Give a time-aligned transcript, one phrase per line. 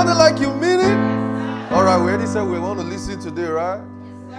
[0.00, 1.72] sounding like you mean it?
[1.72, 3.82] All right, we already said we want to listen today, right?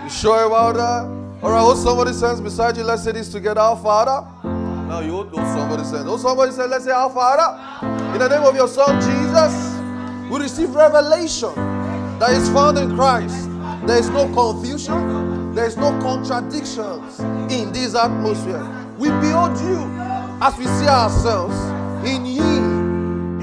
[0.03, 1.05] You sure about that?
[1.43, 2.83] All right, hold somebody stands beside you.
[2.83, 3.61] Let's say this together.
[3.61, 4.27] Our Father.
[4.43, 6.05] Now you hold somebody said.
[6.07, 7.85] Hold somebody said, let's say our Father.
[8.13, 11.53] In the name of your Son Jesus, we receive revelation
[12.17, 13.47] that is found in Christ.
[13.85, 15.53] There is no confusion.
[15.53, 17.19] There is no contradictions
[17.53, 18.65] in this atmosphere.
[18.97, 19.77] We behold you
[20.41, 21.55] as we see ourselves
[22.07, 22.50] in you.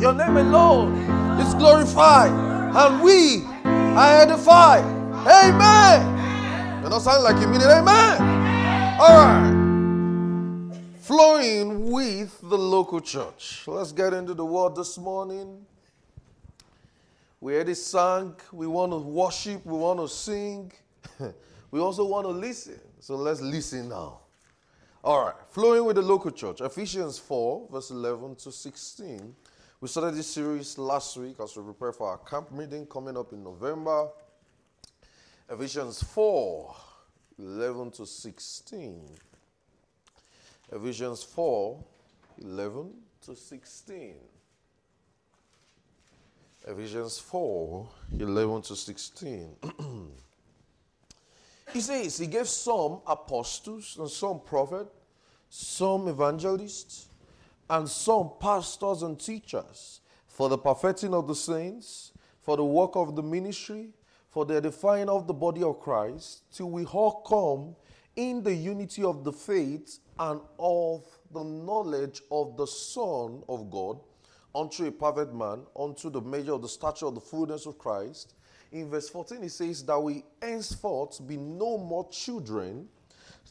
[0.00, 0.94] Your name alone
[1.40, 4.84] is glorified, and we are edified.
[5.26, 6.80] Amen.
[6.80, 7.66] You're not sounding like you mean it.
[7.66, 8.20] Amen.
[9.00, 10.78] All right.
[11.00, 13.64] Flowing with the local church.
[13.66, 15.66] Let's get into the word this morning.
[17.40, 18.36] We already sang.
[18.52, 19.66] We want to worship.
[19.66, 20.70] We want to sing.
[21.72, 22.78] we also want to listen.
[23.00, 24.20] So let's listen now.
[25.02, 25.34] All right.
[25.50, 26.60] Flowing with the local church.
[26.60, 29.34] Ephesians 4, verse 11 to 16.
[29.80, 33.32] We started this series last week as we prepare for our camp meeting coming up
[33.32, 34.08] in November.
[35.48, 36.74] Ephesians 4,
[37.38, 39.08] 11 to 16.
[40.72, 41.84] Ephesians 4,
[42.42, 42.92] 11
[43.24, 44.14] to 16.
[46.66, 49.56] Ephesians 4 11 to 16.
[51.72, 54.90] he says, He gave some apostles and some prophets,
[55.48, 57.07] some evangelists,
[57.70, 63.16] and some pastors and teachers for the perfecting of the saints, for the work of
[63.16, 63.90] the ministry,
[64.30, 67.76] for the edifying of the body of Christ, till we all come
[68.16, 73.98] in the unity of the faith and of the knowledge of the Son of God
[74.54, 78.34] unto a perfect man, unto the measure of the stature of the fullness of Christ.
[78.72, 82.88] In verse 14, he says that we henceforth be no more children,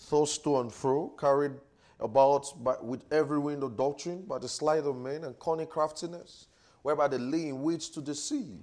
[0.10, 1.54] tossed to and fro, carried
[2.00, 6.48] about by, with every wind of doctrine, by the sleight of men and cunning craftiness,
[6.84, 8.60] whereby they lay in wait to deceive.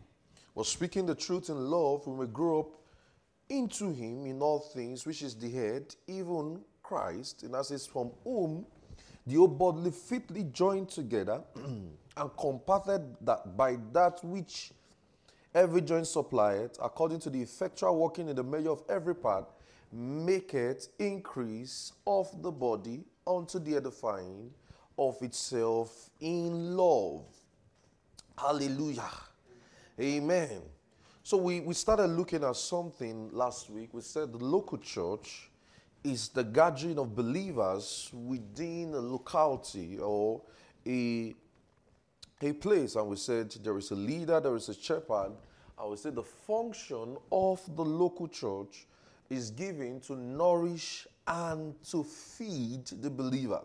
[0.55, 2.71] But speaking the truth in love, we may grow up
[3.49, 8.13] into him in all things, which is the head, even Christ, and as is from
[8.23, 8.65] whom
[9.27, 14.71] the whole bodily fitly joined together and compacted that by that which
[15.55, 19.47] every joint supplieth, according to the effectual working in the measure of every part,
[19.91, 24.51] make it increase of the body unto the edifying
[24.99, 27.25] of itself in love.
[28.37, 29.11] Hallelujah.
[30.01, 30.63] Amen.
[31.23, 33.91] So we, we started looking at something last week.
[33.93, 35.51] We said the local church
[36.03, 40.43] is the gathering of believers within a locality or
[40.87, 41.35] a
[42.43, 45.33] a place and we said there is a leader, there is a shepherd.
[45.79, 48.87] I would say the function of the local church
[49.31, 53.63] is given to nourish and to feed the believer.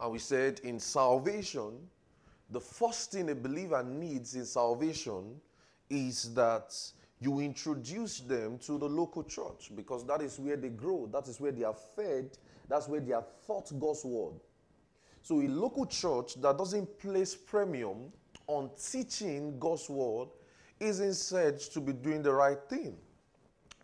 [0.00, 1.78] And we said in salvation,
[2.50, 5.40] the first thing a believer needs in salvation
[5.88, 6.74] is that
[7.20, 11.40] you introduce them to the local church because that is where they grow, that is
[11.40, 12.36] where they are fed,
[12.68, 14.34] that's where they are taught God's word.
[15.22, 18.12] So a local church that doesn't place premium
[18.48, 20.28] on teaching God's word
[20.80, 22.96] isn't said to be doing the right thing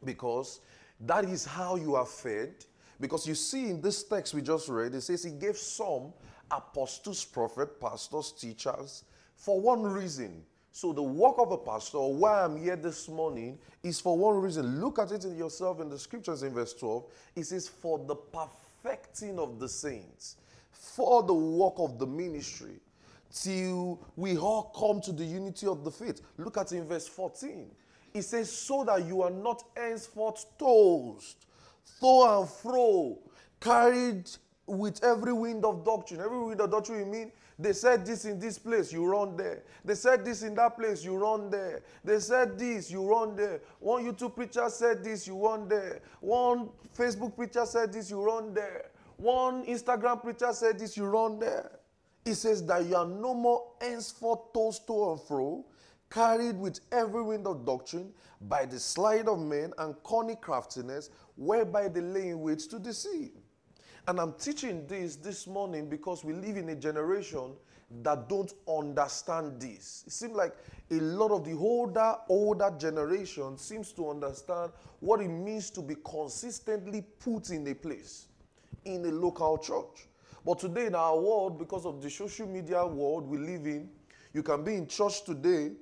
[0.05, 0.61] because
[1.01, 2.55] that is how you are fed.
[3.01, 6.13] Because you see in this text we just read, it says he gave some
[6.51, 9.05] apostles, prophets, pastors, teachers
[9.37, 10.43] for one reason.
[10.73, 14.81] So the work of a pastor, why I'm here this morning, is for one reason.
[14.81, 17.05] Look at it in yourself in the scriptures in verse 12.
[17.37, 20.37] It says, For the perfecting of the saints
[20.79, 22.77] for the work of the ministry
[23.33, 26.23] till we all come to the unity of the faith.
[26.39, 27.71] Look at in verse 14.
[28.19, 31.47] It says, So that you are not henceforth tossed,
[32.01, 33.19] to and fro,
[33.61, 34.29] carried
[34.67, 36.21] with every wind of doctrine.
[36.21, 39.65] Every wind of doctrine, you mean they said this in this place, you run there.
[39.85, 41.83] They said this in that place, you run there.
[42.05, 43.61] They said this, you run there.
[43.81, 46.01] One YouTube preacher said this, you run there.
[46.21, 48.91] One Facebook preacher said this, you run there.
[49.17, 51.73] One Instagram preacher said this, you run there.
[52.25, 55.65] He says that you are no more henceforth tossed to and fro,
[56.11, 58.13] carried with every wind of doctrine
[58.43, 63.33] by the sleight of men and cunning craftiness, whereby they lay in wait to deceive.
[64.07, 67.53] And I'm teaching this this morning because we live in a generation
[68.03, 70.05] that don't understand this.
[70.07, 70.55] It seems like
[70.91, 75.97] a lot of the older, older generation seems to understand what it means to be
[76.05, 78.27] consistently put in a place
[78.85, 80.09] in a local church.
[80.45, 83.89] But today, in our world, because of the social media world we live in,
[84.33, 85.73] you can be in church today,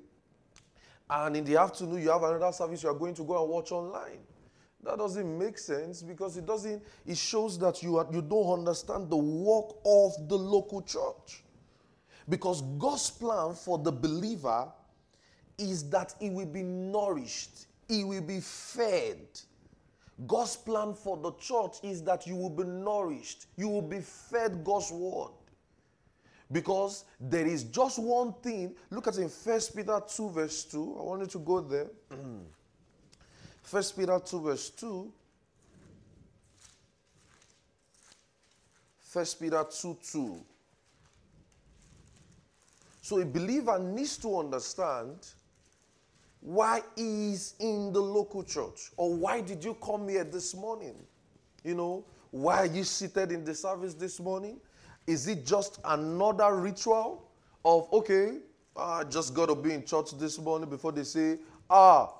[1.08, 3.70] and in the afternoon, you have another service you are going to go and watch
[3.70, 4.18] online.
[4.82, 9.10] That doesn't make sense because it doesn't, it shows that you, are, you don't understand
[9.10, 11.42] the work of the local church.
[12.28, 14.68] Because God's plan for the believer
[15.58, 19.18] is that he will be nourished, he will be fed.
[20.26, 24.64] God's plan for the church is that you will be nourished, you will be fed
[24.64, 25.32] God's word.
[26.50, 28.74] Because there is just one thing.
[28.90, 30.96] Look at in First Peter 2, verse 2.
[30.98, 31.88] I want you to go there.
[33.62, 35.12] First Peter 2, verse 2.
[39.00, 40.40] First Peter 2 2.
[43.00, 45.16] So a believer needs to understand
[46.40, 50.94] why is in the local church or why did you come here this morning?
[51.64, 54.60] You know, why are you seated in the service this morning?
[55.06, 57.28] Is it just another ritual
[57.64, 58.38] of, okay,
[58.76, 61.38] I just got to be in church this morning before they say,
[61.70, 62.12] ah,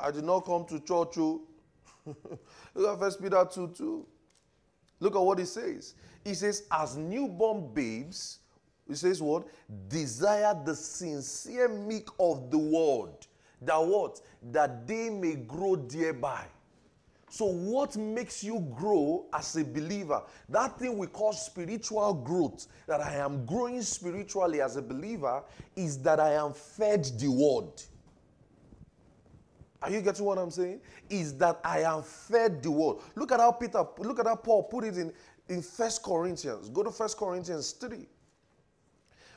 [0.00, 1.18] I did not come to church.
[1.18, 1.42] Oh.
[2.74, 4.06] Look at First Peter 2 2.
[5.00, 5.94] Look at what he says.
[6.24, 8.38] He says, as newborn babes,
[8.86, 9.46] he says what?
[9.88, 13.14] Desire the sincere milk of the word.
[13.62, 14.20] That what?
[14.50, 16.44] That they may grow thereby.
[17.30, 20.22] So, what makes you grow as a believer?
[20.48, 25.42] That thing we call spiritual growth, that I am growing spiritually as a believer,
[25.76, 27.82] is that I am fed the word.
[29.80, 30.80] Are you getting what I'm saying?
[31.08, 32.96] Is that I am fed the word.
[33.14, 35.12] Look at how Peter, look at how Paul put it in,
[35.48, 36.68] in First Corinthians.
[36.70, 38.06] Go to First Corinthians 3.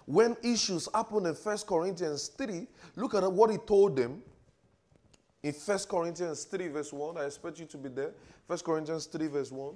[0.06, 4.24] When issues happen in First Corinthians 3, look at what he told them
[5.44, 8.12] in 1 Corinthians 3, verse 1, I expect you to be there.
[8.48, 9.74] 1 Corinthians 3, verse 1.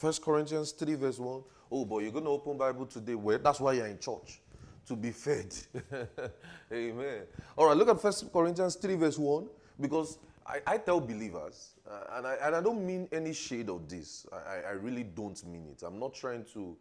[0.00, 1.42] 1 Corinthians 3, verse 1.
[1.70, 3.14] Oh, boy, you're going to open Bible today.
[3.14, 4.40] Well, that's why you're in church.
[4.86, 5.54] To be fed.
[6.72, 7.22] Amen.
[7.56, 9.46] All right, look at 1 Corinthians 3, verse 1.
[9.80, 13.88] Because I, I tell believers, uh, and, I, and I don't mean any shade of
[13.88, 14.26] this.
[14.32, 15.82] I, I really don't mean it.
[15.86, 16.76] I'm not trying to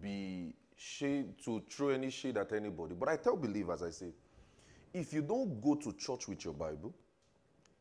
[0.00, 2.94] be shade to throw any shade at anybody.
[2.94, 4.12] But I tell believers, I say,
[4.92, 6.94] if you don't go to church with your Bible,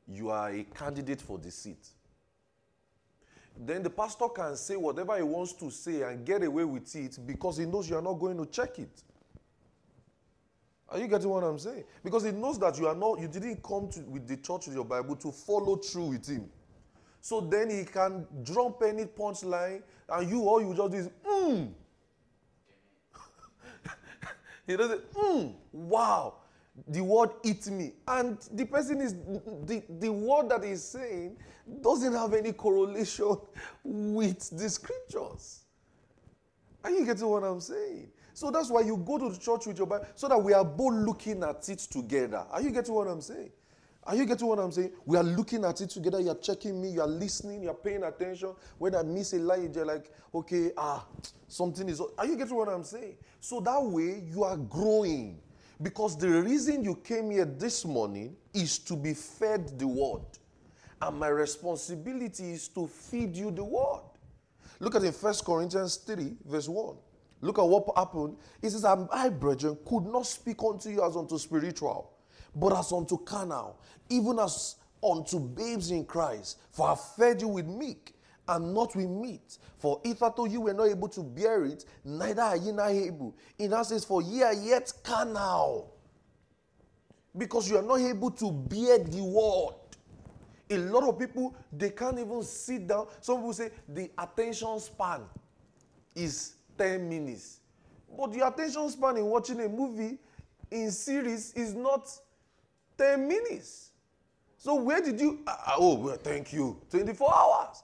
[0.08, 1.88] you are a candidate for deceit.
[3.58, 7.18] Then the pastor can say whatever he wants to say and get away with it
[7.26, 9.04] because he knows you are not going to check it.
[10.90, 11.84] Are you getting what I'm saying?
[12.04, 14.76] Because he knows that you are not, you didn't come to, with the church with
[14.76, 16.50] your Bible to follow through with him.
[17.22, 21.64] So then he can drop any punchline, and you all you just do is, hmm.
[24.68, 26.36] He does it, mm, wow,
[26.88, 27.94] the word eat me.
[28.08, 29.14] And the person is,
[29.66, 31.38] the, the word that he's saying
[31.82, 33.38] doesn't have any correlation
[33.84, 35.62] with the scriptures.
[36.84, 38.10] Are you getting what I'm saying?
[38.34, 40.66] So that's why you go to the church with your Bible, so that we are
[40.66, 42.46] both looking at it together.
[42.52, 43.52] Are you getting what I'm saying?
[44.08, 44.92] Are you getting what I'm saying?
[45.06, 46.20] We are looking at it together.
[46.20, 46.90] You're checking me.
[46.90, 47.64] You're listening.
[47.64, 48.54] You're paying attention.
[48.78, 51.06] When I miss a line, you're like, okay, ah,
[51.48, 52.00] something is.
[52.18, 53.16] Are you getting what I'm saying?
[53.40, 55.40] So that way, you are growing.
[55.82, 60.22] Because the reason you came here this morning is to be fed the word.
[61.02, 64.04] And my responsibility is to feed you the word.
[64.80, 66.96] Look at in 1 Corinthians 3, verse 1.
[67.42, 68.38] Look at what happened.
[68.62, 72.15] It says, I, brethren, could not speak unto you as unto spiritual
[72.56, 73.80] but as unto carnal,
[74.10, 76.60] even as unto babes in Christ.
[76.72, 78.12] For I fed you with milk
[78.48, 79.58] and not with meat.
[79.78, 83.36] For hitherto you were not able to bear it, neither are ye now able.
[83.58, 85.92] In that says, For ye are yet carnal.
[87.38, 89.76] Because you are not able to bear the word.
[90.70, 93.08] A lot of people, they can't even sit down.
[93.20, 95.22] Some people say the attention span
[96.16, 97.60] is 10 minutes.
[98.18, 100.18] But the attention span in watching a movie
[100.72, 102.10] in series is not
[102.98, 103.92] 10 minutes.
[104.58, 105.40] So where did you?
[105.46, 106.82] Uh, oh, well, thank you.
[106.90, 107.84] 24 hours.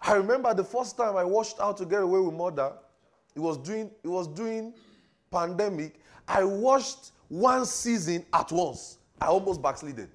[0.00, 2.72] I remember the first time I watched How to Get Away with Murder.
[3.34, 3.90] It was doing.
[4.02, 4.74] It was doing
[5.30, 6.00] pandemic.
[6.26, 8.98] I watched one season at once.
[9.20, 10.08] I almost backslided.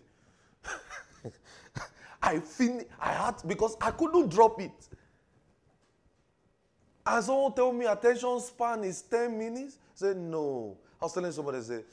[2.21, 4.71] I fin- I had because I couldn't drop it.
[7.05, 9.77] And someone told me attention span is 10 minutes.
[9.77, 10.77] I said no.
[11.01, 11.83] I was telling somebody, I said,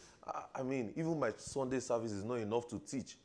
[0.55, 3.17] I mean, even my Sunday service is not enough to teach.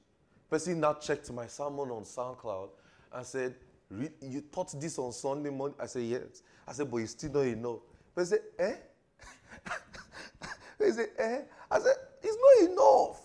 [0.50, 2.70] Person now checked my sermon on SoundCloud
[3.14, 3.56] and said,
[4.22, 5.76] You taught this on Sunday morning?
[5.80, 6.44] I said, Yes.
[6.68, 7.80] I said, But it's still not enough.
[8.16, 9.74] Person said, Eh?
[10.86, 11.42] he said, Eh?
[11.72, 13.22] I said, It's not enough.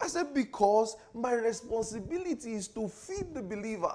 [0.00, 3.94] I said, Because my responsibility is to feed the believer.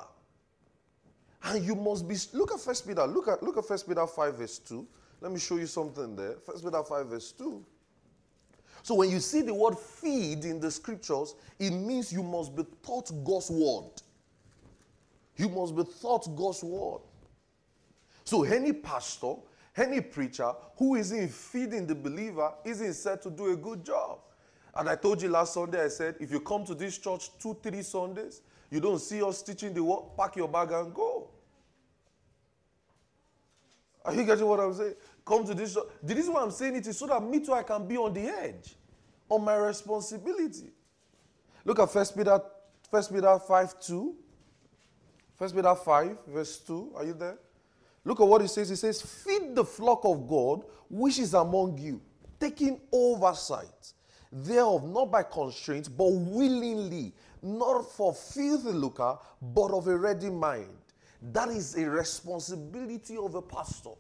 [1.44, 4.36] And you must be look at First Peter, look at look at First Peter 5,
[4.36, 4.86] verse 2.
[5.22, 6.36] Let me show you something there.
[6.46, 7.66] First Peter 5, verse 2.
[8.90, 12.66] So when you see the word feed in the scriptures, it means you must be
[12.82, 13.92] taught God's word.
[15.36, 17.02] You must be taught God's word.
[18.24, 19.36] So any pastor,
[19.80, 24.20] Any preacher who isn't feeding the believer isn't said to do a good job.
[24.76, 27.58] And I told you last Sunday, I said, if you come to this church two,
[27.64, 31.30] three Sundays, you don't see us teaching the word, pack your bag and go.
[34.04, 34.96] Are you getting what I'm saying?
[35.26, 35.78] Come to this.
[36.04, 38.14] The reason why I'm saying it is so that me too I can be on
[38.14, 38.76] the edge,
[39.30, 40.72] on my responsibility.
[41.66, 42.40] Look at First Peter,
[42.90, 44.16] First Peter 5 2.
[45.36, 46.94] First Peter 5, verse 2.
[46.96, 47.38] Are you there?
[48.04, 48.70] Look at what he says.
[48.70, 52.02] He says, Feed the flock of God which is among you,
[52.40, 53.94] taking oversight
[54.32, 60.70] thereof, not by constraint, but willingly, not for filthy lucre, but of a ready mind.
[61.22, 63.92] That is a responsibility of a pastor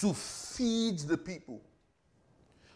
[0.00, 1.60] to feed the people.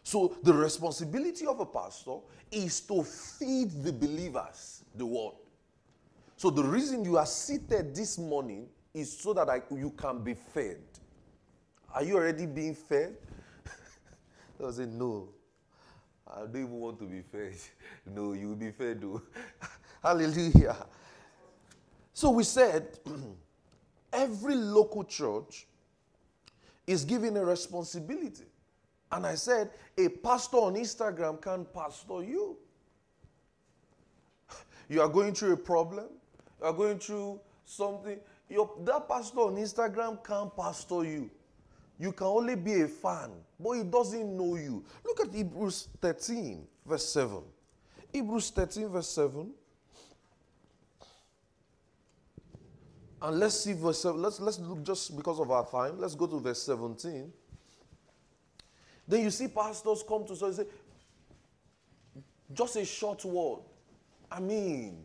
[0.02, 2.16] So, the responsibility of a pastor
[2.50, 5.34] is to feed the believers the word.
[6.36, 10.34] So, the reason you are seated this morning is so that I, you can be
[10.34, 10.80] fed.
[11.94, 13.16] Are you already being fed?
[14.66, 15.28] I say, No.
[16.26, 17.54] I don't even want to be fed.
[18.06, 19.04] No, you will be fed.
[20.02, 20.86] Hallelujah.
[22.12, 22.98] So we said
[24.12, 25.66] every local church
[26.86, 28.44] is given a responsibility.
[29.12, 32.56] And I said, a pastor on Instagram can't pastor you.
[34.88, 36.06] You are going through a problem,
[36.60, 38.18] you are going through something.
[38.48, 41.30] Your, that pastor on Instagram can't pastor you.
[41.98, 44.84] You can only be a fan, but he doesn't know you.
[45.04, 47.42] Look at Hebrews 13, verse 7.
[48.12, 49.52] Hebrews 13, verse 7.
[53.22, 54.20] And let's see verse 7.
[54.20, 55.98] Let's, let's look just because of our time.
[55.98, 57.32] Let's go to verse 17.
[59.06, 60.66] Then you see pastors come to us and say,
[62.52, 63.60] just a short word.
[64.30, 64.98] I mean,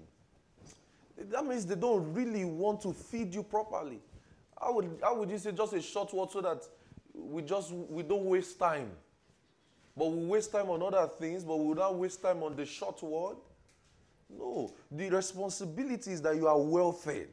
[1.18, 4.00] that means they don't really want to feed you properly.
[4.60, 6.64] How would, how would you say just a short word so that
[7.14, 8.92] we just we don't waste time?
[9.96, 13.02] But we waste time on other things, but we don't waste time on the short
[13.02, 13.38] word.
[14.30, 17.30] No, the responsibility is that you are well fed.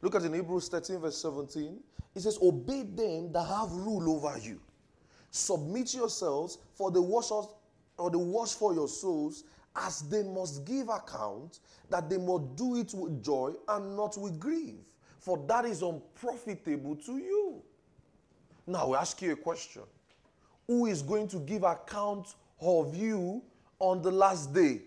[0.00, 1.78] Look at in Hebrews 13, verse 17.
[2.14, 4.60] It says, Obey them that have rule over you.
[5.30, 9.44] Submit yourselves for the wash or the wash for your souls,
[9.76, 14.38] as they must give account, that they must do it with joy and not with
[14.38, 14.76] grief,
[15.18, 17.62] for that is unprofitable to you.
[18.66, 19.82] Now we ask you a question.
[20.66, 23.42] Who is going to give account of you
[23.78, 24.82] on the last day?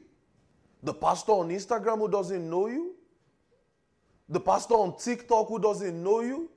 [0.84, 2.96] The pastor on Instagram who doesn't know you?
[4.30, 6.50] The pastor on TikTok who doesn't know you?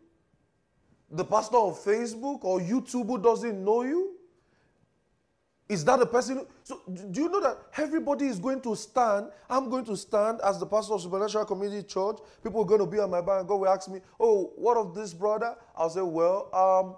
[1.14, 4.10] The pastor on Facebook or YouTube who doesn't know you?
[5.68, 6.38] Is that the person?
[6.38, 6.80] Who, so,
[7.10, 9.30] do you know that everybody is going to stand?
[9.48, 12.18] I'm going to stand as the pastor of Supernatural Community Church.
[12.42, 14.76] People are going to be on my back and God will ask me, Oh, what
[14.76, 15.56] of this brother?
[15.76, 16.96] I'll say, Well, um,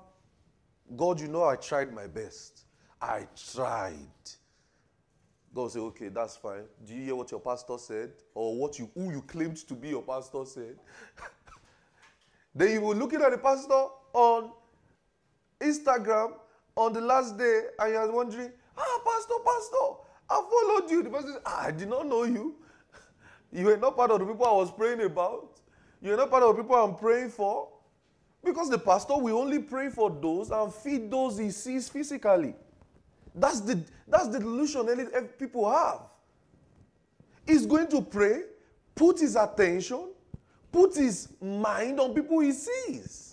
[0.96, 2.64] God, you know, I tried my best.
[3.00, 3.96] I tried.
[5.54, 6.64] God will say, okay, that's fine.
[6.84, 8.12] Do you hear what your pastor said?
[8.34, 10.76] Or what you who you claimed to be your pastor said?
[12.54, 14.50] then you were looking at the pastor on
[15.60, 16.32] Instagram
[16.74, 21.02] on the last day and you're wondering, ah, Pastor, Pastor, I followed you.
[21.02, 22.56] The pastor said, ah, I did not know you.
[23.52, 25.60] You were not part of the people I was praying about.
[26.02, 27.68] You are not part of the people I'm praying for.
[28.44, 32.54] Because the pastor will only pray for those and feed those he sees physically.
[33.34, 35.08] That's the, that's the delusion
[35.38, 36.00] people have.
[37.46, 38.42] He's going to pray,
[38.94, 40.08] put his attention,
[40.72, 43.25] put his mind on people he sees.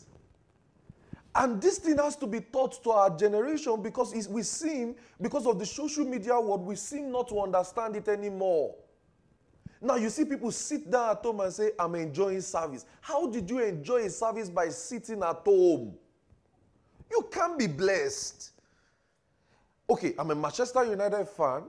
[1.35, 5.57] And this thing has to be taught to our generation because we seem, because of
[5.57, 8.75] the social media world, we seem not to understand it anymore.
[9.81, 12.85] Now you see people sit down at home and say, I'm enjoying service.
[13.01, 15.95] How did you enjoy a service by sitting at home?
[17.11, 18.53] You can't be blessed
[19.89, 21.63] okay, I'm a Manchester United fan,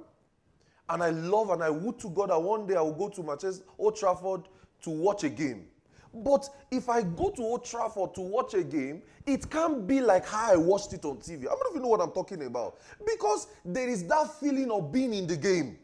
[0.89, 3.23] and I love and I would to God that one day I will go to
[3.23, 4.43] Manchester Old Trafford
[4.83, 5.67] to watch a game.
[6.15, 10.25] But if I go to Old Trafford to watch a game, it can't be like
[10.25, 11.43] how I watched it on TV.
[11.43, 12.79] I don't even know what I'm talking about.
[13.05, 15.77] Because there is that feeling of being in the game.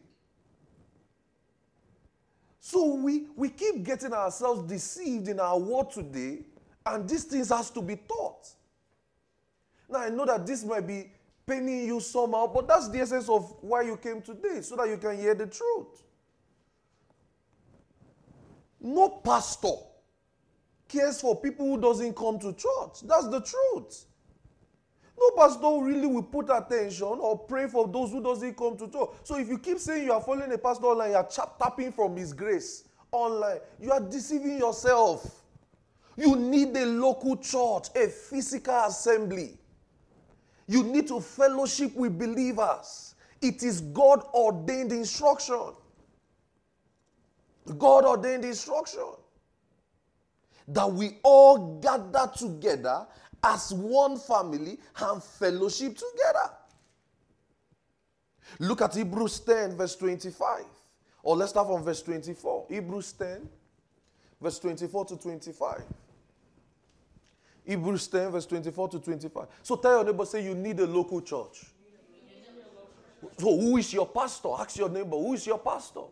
[2.61, 6.45] So we, we keep getting ourselves deceived in our world today,
[6.87, 8.49] and these things has to be taught.
[9.89, 11.11] Now I know that this might be
[11.45, 14.99] paining you somehow, but that's the essence of why you came today, so that you
[14.99, 16.05] can hear the truth.
[18.81, 19.90] No pastor
[20.91, 23.03] cares for people who doesn't come to church.
[23.05, 24.07] That's the truth.
[25.19, 29.11] No pastor really will put attention or pray for those who doesn't come to church.
[29.23, 31.29] So if you keep saying you are following a pastor online, you are
[31.59, 35.45] tapping from his grace online, you are deceiving yourself.
[36.17, 39.59] You need a local church, a physical assembly.
[40.67, 43.15] You need to fellowship with believers.
[43.41, 45.75] It is God ordained instruction.
[47.79, 49.05] God ordained instruction
[50.73, 53.07] that we all gather together
[53.43, 56.55] as one family and fellowship together.
[58.59, 60.65] Look at Hebrews 10, verse 25.
[61.23, 62.67] Or let's start from verse 24.
[62.69, 63.49] Hebrews 10,
[64.41, 65.83] verse 24 to 25.
[67.65, 69.47] Hebrews 10, verse 24 to 25.
[69.63, 71.67] So tell your neighbor, say you need a local church.
[73.39, 74.49] So who is your pastor?
[74.59, 76.03] Ask your neighbor, who is your pastor?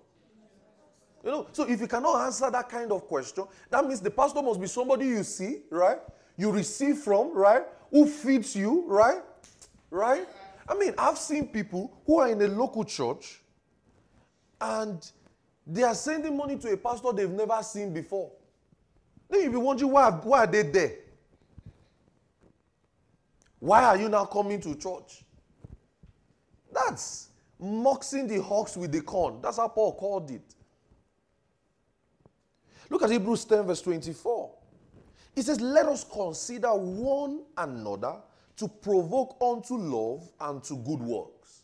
[1.25, 4.41] You know, so if you cannot answer that kind of question, that means the pastor
[4.41, 5.99] must be somebody you see, right?
[6.37, 7.65] You receive from, right?
[7.91, 9.21] Who feeds you, right?
[9.91, 10.27] Right?
[10.69, 13.41] I mean, I've seen people who are in a local church
[14.61, 15.11] and
[15.67, 18.31] they are sending money to a pastor they've never seen before.
[19.29, 20.93] Then you'll be wondering why, why are they there?
[23.59, 25.25] Why are you now coming to church?
[26.73, 29.41] That's mixing the hawks with the corn.
[29.43, 30.55] That's how Paul called it.
[32.91, 34.51] Look at Hebrews 10, verse 24.
[35.35, 38.17] He says, Let us consider one another
[38.57, 41.63] to provoke unto love and to good works.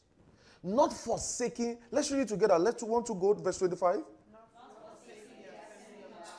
[0.62, 1.78] Not forsaking.
[1.90, 2.58] Let's read it together.
[2.58, 4.00] Let's want to go to verse 25.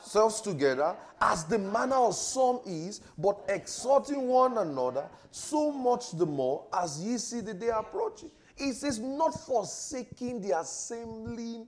[0.02, 6.24] Selves together, as the manner of some is, but exhorting one another, so much the
[6.24, 8.30] more as ye see the day approaching.
[8.54, 11.66] He says, not forsaking the assembling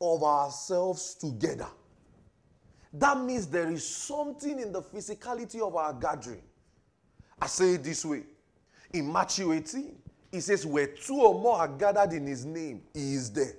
[0.00, 1.68] of ourselves together.
[2.92, 6.42] That means there is something in the physicality of our gathering.
[7.40, 8.24] I say it this way.
[8.92, 9.96] In Matthew 18,
[10.30, 13.54] he says, Where two or more are gathered in his name, he is there.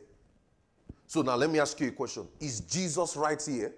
[1.08, 2.28] So now let me ask you a question.
[2.40, 3.74] Is Jesus right here?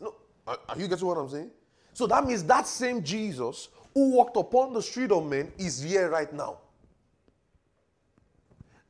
[0.00, 0.14] No.
[0.46, 1.50] Are, are you getting what I'm saying?
[1.92, 6.08] So that means that same Jesus who walked upon the street of men is here
[6.08, 6.58] right now.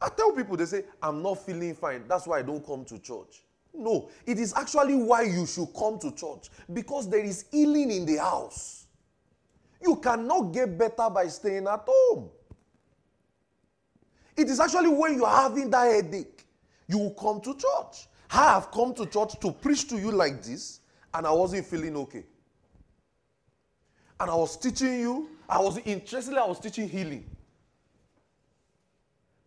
[0.00, 2.04] I tell people, they say, I'm not feeling fine.
[2.08, 3.42] That's why I don't come to church.
[3.72, 8.04] No, it is actually why you should come to church because there is healing in
[8.04, 8.86] the house.
[9.82, 12.30] You cannot get better by staying at home.
[14.36, 16.46] It is actually when you are having that headache,
[16.86, 18.08] you will come to church.
[18.32, 20.80] I have come to church to preach to you like this,
[21.12, 22.24] and I wasn't feeling okay.
[24.18, 27.24] And I was teaching you, I was interested, I was teaching healing.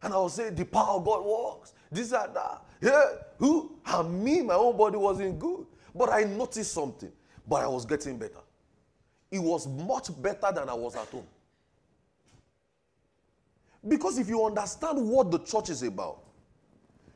[0.01, 1.73] And I was saying, the power of God works.
[1.89, 2.61] This and that.
[2.81, 3.03] Yeah,
[3.43, 3.71] who?
[3.85, 5.65] And me, my own body wasn't good.
[5.93, 7.11] But I noticed something.
[7.45, 8.39] But I was getting better.
[9.29, 11.27] It was much better than I was at home.
[13.85, 16.19] Because if you understand what the church is about,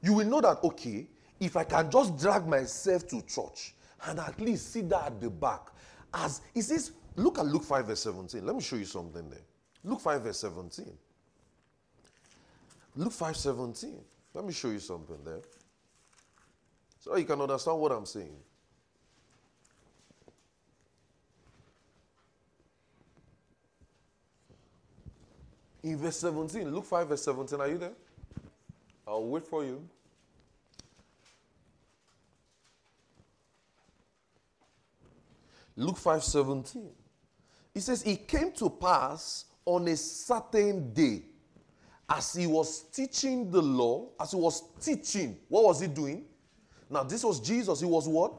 [0.01, 1.07] you will know that, okay,
[1.39, 3.73] if I can just drag myself to church
[4.05, 5.61] and at least sit there at the back,
[6.13, 8.45] as it says, look at Luke 5, verse 17.
[8.45, 9.45] Let me show you something there.
[9.85, 10.91] Luke 5, verse 17.
[12.97, 13.95] Luke 5 17.
[14.33, 15.41] Let me show you something there.
[17.07, 18.35] So you can understand what I'm saying.
[25.83, 27.93] In verse 17, Luke 5, verse 17, are you there?
[29.07, 29.87] I'll wait for you.
[35.77, 36.89] Luke 5 17.
[37.73, 41.21] He says, It came to pass on a certain day
[42.09, 46.25] as he was teaching the law, as he was teaching, what was he doing?
[46.89, 47.79] Now, this was Jesus.
[47.79, 48.33] He was what?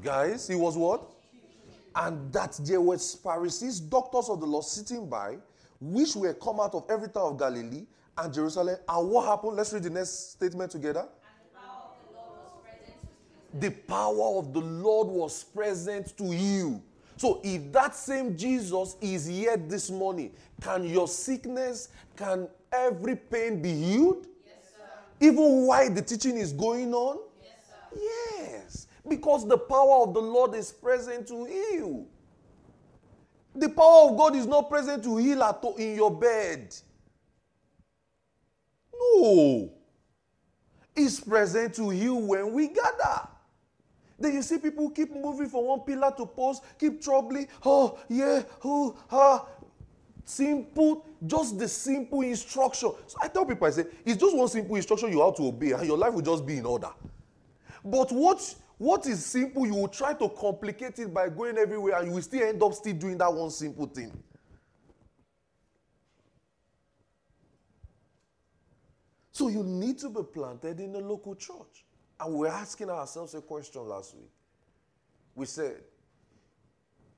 [0.00, 1.02] Guys, he was what?
[1.94, 5.36] And that there were Pharisees, doctors of the law, sitting by,
[5.80, 7.84] which were come out of every town of Galilee
[8.16, 8.76] and Jerusalem.
[8.88, 9.56] And what happened?
[9.56, 11.06] Let's read the next statement together.
[13.54, 16.82] The power of the Lord was present to you.
[17.18, 23.60] So if that same Jesus is here this morning, can your sickness, can every pain
[23.60, 24.26] be healed?
[24.46, 24.72] Yes,
[25.20, 27.18] Even while the teaching is going on?
[27.94, 32.06] Yes, because the power of the Lord is present to heal.
[33.54, 36.74] The power of God is not present to heal at all in your bed.
[38.94, 39.72] No.
[40.94, 43.28] It's present to heal when we gather.
[44.18, 47.48] Then you see people keep moving from one pillar to post, keep troubling.
[47.64, 49.46] Oh, yeah, oh, ah.
[50.24, 52.92] Simple, just the simple instruction.
[53.06, 55.72] So I tell people, I say, it's just one simple instruction you have to obey,
[55.72, 56.90] and your life will just be in order.
[57.84, 62.08] But what, what is simple, you will try to complicate it by going everywhere, and
[62.08, 64.12] you will still end up still doing that one simple thing.
[69.32, 71.84] So you need to be planted in a local church.
[72.20, 74.30] And we're asking ourselves a question last week.
[75.34, 75.80] We said,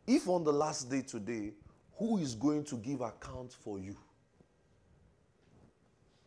[0.07, 1.53] If on the last day today,
[1.98, 3.96] who is going to give account for you?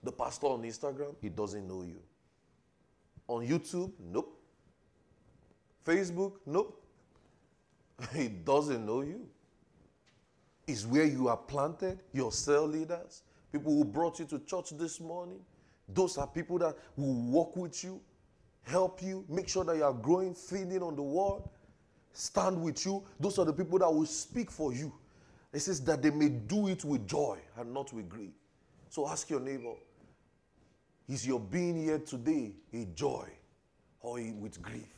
[0.03, 1.99] The pastor on Instagram, he doesn't know you.
[3.27, 4.39] On YouTube, nope.
[5.85, 6.83] Facebook, nope.
[8.13, 9.27] He doesn't know you.
[10.67, 14.99] It's where you are planted, your cell leaders, people who brought you to church this
[14.99, 15.39] morning.
[15.87, 18.01] Those are people that will walk with you,
[18.63, 21.43] help you, make sure that you are growing, feeding on the word,
[22.11, 23.03] stand with you.
[23.19, 24.91] Those are the people that will speak for you.
[25.53, 28.33] It says that they may do it with joy and not with grief.
[28.89, 29.73] So ask your neighbor,
[31.07, 33.27] is your being here today a joy
[34.01, 34.97] or with grief?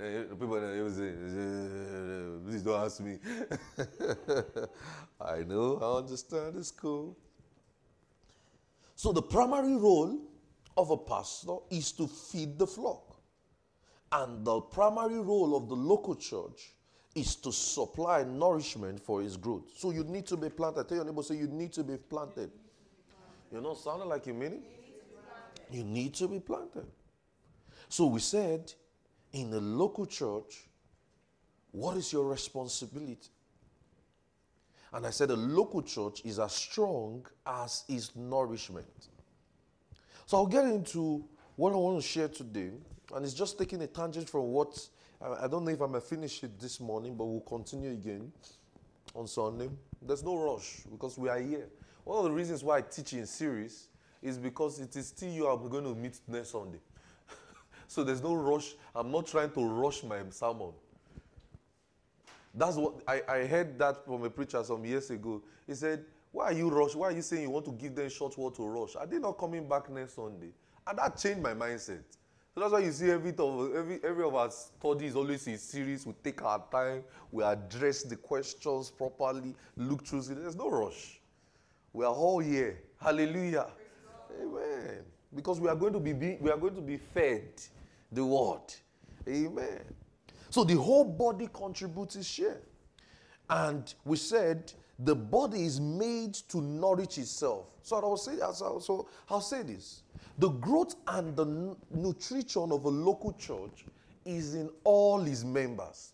[0.00, 3.18] Eh, people that say, please don't ask me.
[5.20, 7.16] I know, I understand, it's cool.
[8.96, 10.18] So, the primary role
[10.76, 13.16] of a pastor is to feed the flock.
[14.10, 16.72] And the primary role of the local church
[17.14, 19.70] is to supply nourishment for its growth.
[19.76, 20.88] So, you need to be planted.
[20.88, 22.50] Tell your neighbor, say, you need to be planted.
[23.50, 24.62] You're not sounding like you mean it?
[25.70, 26.86] You need to be planted.
[27.88, 28.72] So, we said,
[29.32, 30.68] in a local church,
[31.72, 33.30] what is your responsibility?
[34.92, 39.08] And I said a local church is as strong as its nourishment.
[40.26, 41.24] So I'll get into
[41.56, 42.70] what I want to share today,
[43.14, 44.88] and it's just taking a tangent from what
[45.22, 48.32] I don't know if I'm gonna finish it this morning, but we'll continue again
[49.14, 49.70] on Sunday.
[50.00, 51.68] There's no rush because we are here.
[52.04, 53.88] One of the reasons why I teach in series
[54.20, 56.80] is because it is still you I'm going to meet next Sunday.
[57.86, 58.74] so there's no rush.
[58.94, 60.72] I'm not trying to rush my sermon.
[62.54, 65.42] That's what I, I heard that from a preacher some years ago.
[65.66, 66.94] He said, Why are you rush?
[66.94, 68.96] Why are you saying you want to give them short word to rush?
[68.96, 70.50] Are they not coming back next Sunday?
[70.86, 72.02] And that changed my mindset.
[72.54, 76.04] So that's why you see every of, every, every of our studies always in series.
[76.06, 80.34] We take our time, we address the questions properly, look through it.
[80.34, 81.20] There's no rush.
[81.94, 82.78] We are all here.
[83.00, 83.68] Hallelujah.
[84.38, 84.98] Amen.
[85.34, 87.48] Because we are going to be, be we are going to be fed
[88.10, 88.74] the word.
[89.26, 89.80] Amen.
[90.50, 92.60] So the whole body contributes its share.
[93.48, 97.66] And we said the body is made to nourish itself.
[97.82, 100.02] So I will say, so I'll say this.
[100.38, 103.84] The growth and the nutrition of a local church
[104.24, 106.12] is in all its members.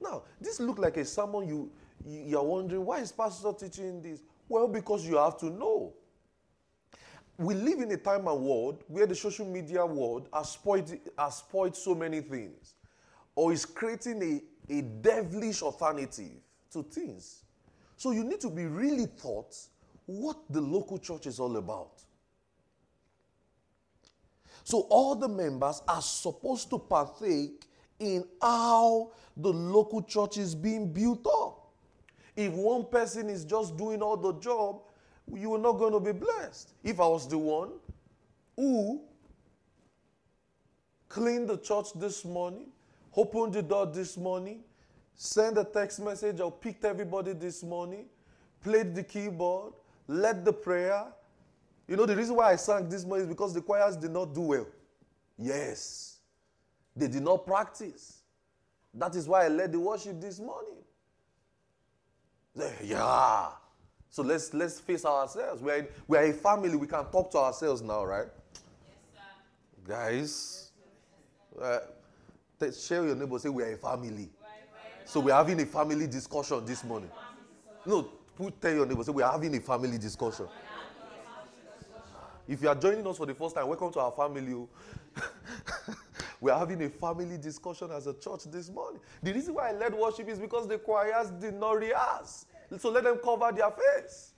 [0.00, 1.70] Now, this look like a sermon you,
[2.06, 4.20] you are wondering, why is pastor teaching this?
[4.48, 5.94] Well, because you have to know.
[7.38, 11.38] We live in a time and world where the social media world has spoiled, has
[11.38, 12.74] spoiled so many things
[13.34, 14.22] or is creating
[14.68, 16.30] a, a devilish alternative
[16.72, 17.42] to things.
[17.96, 19.56] So you need to be really taught
[20.06, 22.02] what the local church is all about.
[24.64, 27.66] So all the members are supposed to partake
[27.98, 31.70] in how the local church is being built up.
[32.34, 34.80] If one person is just doing all the job,
[35.32, 36.72] you are not going to be blessed.
[36.82, 37.72] If I was the one
[38.56, 39.02] who
[41.08, 42.66] cleaned the church this morning,
[43.14, 44.64] opened the door this morning,
[45.14, 48.06] sent a text message, or picked everybody this morning,
[48.62, 49.74] played the keyboard,
[50.08, 51.04] led the prayer.
[51.86, 54.34] You know, the reason why I sang this morning is because the choirs did not
[54.34, 54.66] do well.
[55.38, 56.18] Yes.
[56.96, 58.22] They did not practice.
[58.94, 60.78] That is why I led the worship this morning.
[62.82, 63.48] Yeah.
[64.08, 65.60] So let's let's face ourselves.
[65.60, 66.76] We are, in, we are a family.
[66.76, 68.28] We can talk to ourselves now, right?
[69.88, 70.70] Yes, Guys,
[71.60, 71.80] uh,
[72.70, 73.38] share your neighbor.
[73.40, 74.30] Say we are a family.
[75.04, 77.10] So we're having a family discussion this morning.
[77.84, 78.02] No,
[78.36, 79.02] put tell your neighbor.
[79.02, 80.46] Say we are having a family discussion.
[82.46, 84.52] If you are joining us for the first time, welcome to our family.
[84.52, 84.68] Oh.
[86.40, 89.00] we are having a family discussion as a church this morning.
[89.22, 92.44] The reason why I led worship is because the choirs did not rehearse.
[92.78, 94.32] So let them cover their face.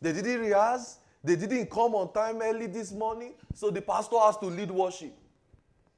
[0.00, 0.98] They didn't rehearse.
[1.24, 3.34] They didn't come on time early this morning.
[3.54, 5.16] So the pastor has to lead worship.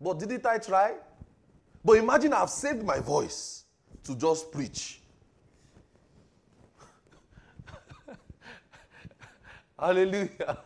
[0.01, 0.95] But didn't I try?
[1.85, 3.65] But imagine I've saved my voice
[4.05, 5.01] to just preach.
[9.79, 10.59] Hallelujah.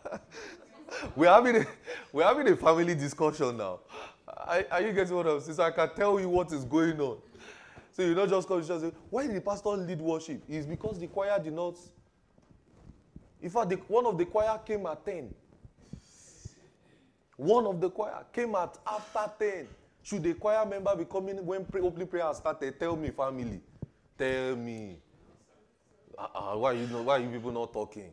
[1.15, 1.65] we're, having a,
[2.13, 3.79] we're having a family discussion now.
[4.27, 5.55] Are, are you getting what I'm saying?
[5.55, 7.17] So I can tell you what is going on.
[7.91, 10.43] So you not just come and say, why did the pastor lead worship?
[10.47, 11.75] It's because the choir did not.
[13.41, 15.33] In fact, the, one of the choir came at 10.
[17.35, 19.67] One of the choir came at after 10.
[20.03, 22.79] Should the choir member be coming when pray, opening prayer started?
[22.79, 23.61] Tell me, family.
[24.17, 24.97] Tell me.
[26.17, 28.11] Uh, uh, why, you know, why are you people not talking?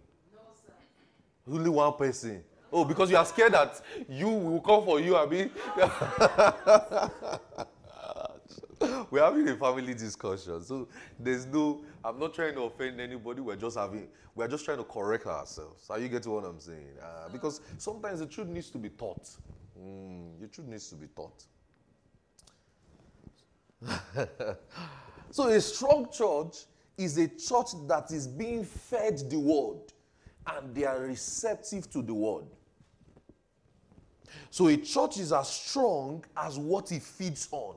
[1.50, 2.44] Only one person.
[2.72, 5.50] Oh, because you are scared that you will come for you, I mean.
[9.10, 10.62] We're having a family discussion.
[10.62, 13.40] So there's no, I'm not trying to offend anybody.
[13.40, 15.88] We're just having, we're just trying to correct ourselves.
[15.88, 16.98] Are you getting what I'm saying?
[17.00, 19.28] Uh, because sometimes the truth needs to be taught.
[19.80, 21.44] Mm, the truth needs to be taught.
[25.30, 26.64] so a strong church
[26.98, 29.92] is a church that is being fed the word
[30.54, 32.44] and they are receptive to the word.
[34.50, 37.76] So a church is as strong as what it feeds on.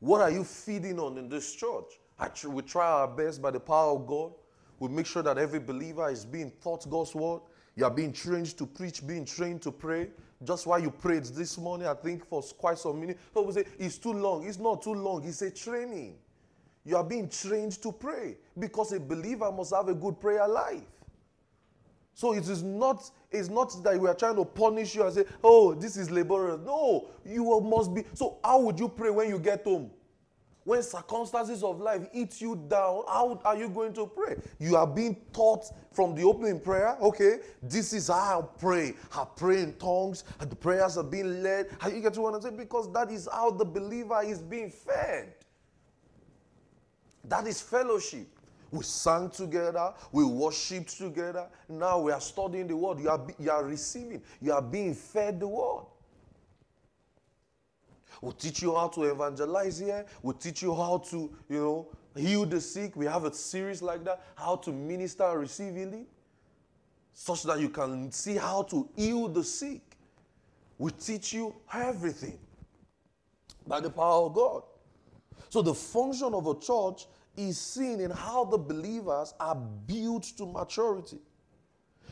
[0.00, 1.98] What are you feeding on in this church?
[2.34, 4.32] Tr- we try our best by the power of God.
[4.78, 7.40] We make sure that every believer is being taught God's word.
[7.76, 10.10] You are being trained to preach, being trained to pray.
[10.42, 13.20] Just why you prayed this morning, I think for quite some minutes.
[13.34, 14.46] People say it's too long.
[14.46, 15.24] It's not too long.
[15.24, 16.16] It's a training.
[16.84, 20.82] You are being trained to pray because a believer must have a good prayer life.
[22.14, 25.24] So it is not, it's not that we are trying to punish you and say,
[25.42, 26.60] oh, this is laborious.
[26.64, 28.04] No, you must be.
[28.14, 29.90] So how would you pray when you get home?
[30.62, 34.36] When circumstances of life eat you down, how are you going to pray?
[34.58, 38.94] You are being taught from the opening prayer, okay, this is how I pray.
[39.14, 41.68] I pray in tongues, and the prayers are being led.
[41.78, 42.56] How you get to what I'm saying?
[42.56, 45.34] Because that is how the believer is being fed.
[47.24, 48.33] That is fellowship.
[48.74, 51.46] We sang together, we worshiped together.
[51.68, 52.98] Now we are studying the word.
[52.98, 55.84] You are, you are receiving, you are being fed the word.
[58.20, 60.04] We'll teach you how to evangelize here.
[60.22, 62.96] We'll teach you how to, you know, heal the sick.
[62.96, 66.06] We have a series like that, how to minister and receive healing,
[67.12, 69.82] such that you can see how to heal the sick.
[70.78, 72.40] We teach you everything
[73.68, 74.62] by the power of God.
[75.48, 77.06] So the function of a church
[77.36, 81.18] is seen in how the believers are built to maturity.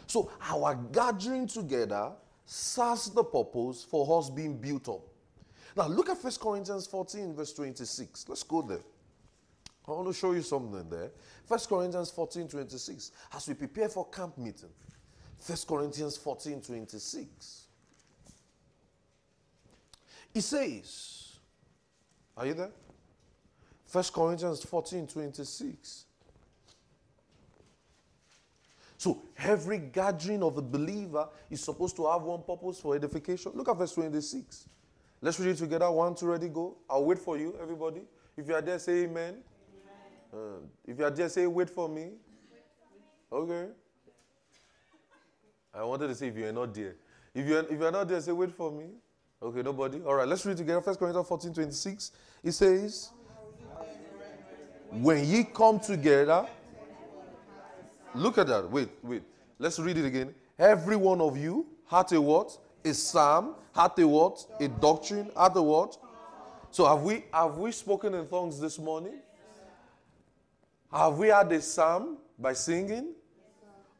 [0.07, 2.13] So our gathering together
[2.45, 5.03] serves the purpose for us being built up.
[5.77, 8.29] Now look at 1 Corinthians 14, verse 26.
[8.29, 8.81] Let's go there.
[9.87, 11.11] I want to show you something there.
[11.49, 13.13] 1 Corinthians 14, 26.
[13.35, 14.69] As we prepare for camp meeting.
[15.47, 17.63] 1 Corinthians 14, 26.
[20.35, 21.39] It says,
[22.37, 22.71] Are you there?
[23.93, 26.07] 1 Corinthians 14 26.
[28.97, 33.53] So every gathering of a believer is supposed to have one purpose for edification.
[33.55, 34.69] Look at verse 26.
[35.21, 35.91] Let's read it together.
[35.91, 36.77] One, two, ready, go.
[36.89, 38.03] I'll wait for you, everybody.
[38.37, 39.37] If you are there, say amen.
[40.33, 40.33] amen.
[40.33, 42.13] Uh, if you are there, say wait for me.
[43.31, 43.67] Okay.
[45.75, 46.97] I wanted to say if you are not there.
[47.35, 48.87] If you are, if you are not there, say wait for me.
[49.43, 50.01] Okay, nobody.
[50.03, 50.81] All right, let's read together.
[50.81, 52.13] First Corinthians 14 26.
[52.45, 53.11] It says,
[55.01, 56.47] when ye come together,
[58.15, 58.71] look at that.
[58.71, 59.23] Wait, wait.
[59.59, 60.35] Let's read it again.
[60.59, 62.57] Every one of you had a what?
[62.85, 64.45] A psalm, had a what?
[64.61, 65.97] A doctrine, had a what?
[66.71, 69.21] So have we have we spoken in tongues this morning?
[70.93, 73.15] Have we had a psalm by singing?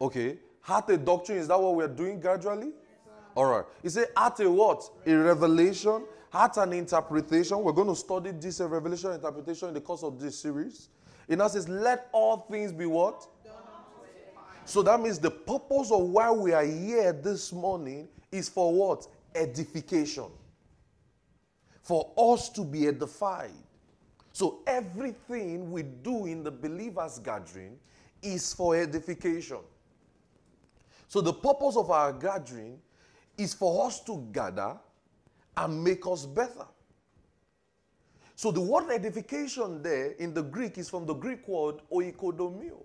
[0.01, 0.39] Okay.
[0.61, 2.73] Had a doctrine, is that what we're doing gradually?
[3.35, 3.65] All right.
[3.83, 4.89] He said, at a what?
[5.07, 7.63] A revelation had an interpretation.
[7.63, 10.89] We're going to study this uh, revelation interpretation in the course of this series.
[11.29, 13.27] It now says, Let all things be what?
[14.65, 19.07] So that means the purpose of why we are here this morning is for what?
[19.35, 20.27] Edification.
[21.83, 23.51] For us to be edified.
[24.33, 27.77] So everything we do in the believers' gathering
[28.23, 29.59] is for edification.
[31.09, 32.79] So the purpose of our gathering
[33.37, 34.79] is for us to gather
[35.57, 36.67] and make us better.
[38.35, 42.83] So the word edification there in the Greek is from the Greek word oikodomio.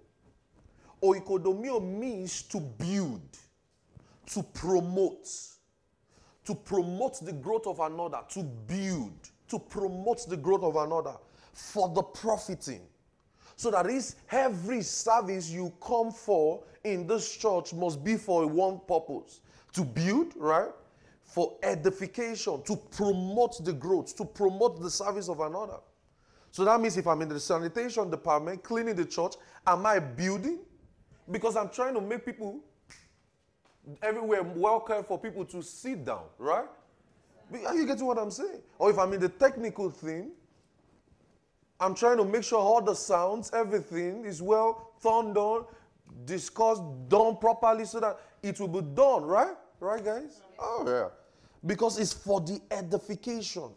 [1.01, 3.37] Oikodomio means to build,
[4.27, 5.27] to promote,
[6.45, 11.15] to promote the growth of another, to build, to promote the growth of another
[11.53, 12.81] for the profiting.
[13.55, 18.79] So that is every service you come for in this church must be for one
[18.87, 19.41] purpose
[19.73, 20.69] to build, right?
[21.27, 25.77] For edification, to promote the growth, to promote the service of another.
[26.51, 29.35] So that means if I'm in the sanitation department, cleaning the church,
[29.67, 30.59] am I building?
[31.29, 32.61] Because I'm trying to make people
[34.01, 36.65] everywhere welcome for people to sit down, right?
[37.65, 38.61] Are you getting what I'm saying?
[38.79, 40.31] Or if I'm in the technical thing,
[41.79, 45.65] I'm trying to make sure all the sounds, everything is well turned on,
[46.25, 49.55] discussed, done properly so that it will be done, right?
[49.79, 50.41] Right, guys?
[50.59, 51.09] Oh, yeah.
[51.65, 53.69] Because it's for the edification.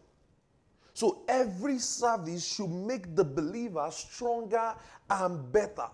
[0.95, 4.75] So every service should make the believer stronger
[5.09, 5.87] and better.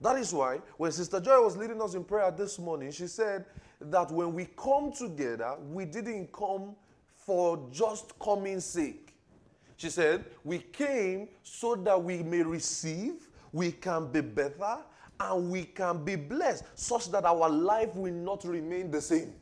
[0.00, 3.44] That is why when Sister Joy was leading us in prayer this morning, she said
[3.80, 6.74] that when we come together, we didn't come
[7.14, 9.14] for just coming sake.
[9.76, 14.78] She said, We came so that we may receive, we can be better,
[15.18, 19.32] and we can be blessed, such that our life will not remain the same.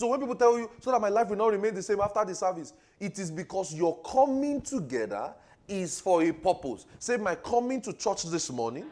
[0.00, 2.24] So when people tell you, so that my life will not remain the same after
[2.24, 5.34] the service, it is because your coming together
[5.68, 6.86] is for a purpose.
[6.98, 8.86] Say, my coming to church this morning,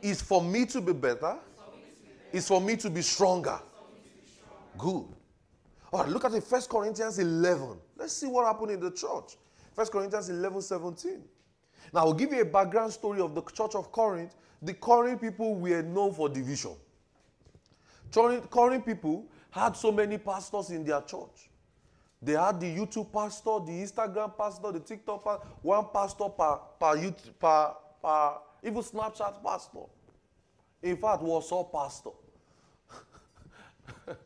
[0.00, 1.38] is for me to be better,
[2.32, 3.58] is for me to be stronger.
[4.78, 5.06] Good.
[5.92, 6.44] All right, look at it.
[6.44, 7.78] First Corinthians 11.
[7.96, 9.38] Let's see what happened in the church.
[9.74, 11.20] First Corinthians 11 17.
[11.92, 14.36] Now, I'll give you a background story of the church of Corinth.
[14.62, 16.76] The Corinth people were known for division.
[18.12, 21.48] Corinth people had so many pastors in their church.
[22.20, 26.96] They had the YouTube pastor, the Instagram pastor, the TikTok pastor, one pastor per, per,
[26.96, 28.32] YouTube, per, per
[28.62, 29.84] even Snapchat pastor.
[30.82, 32.10] In fact, was all pastor.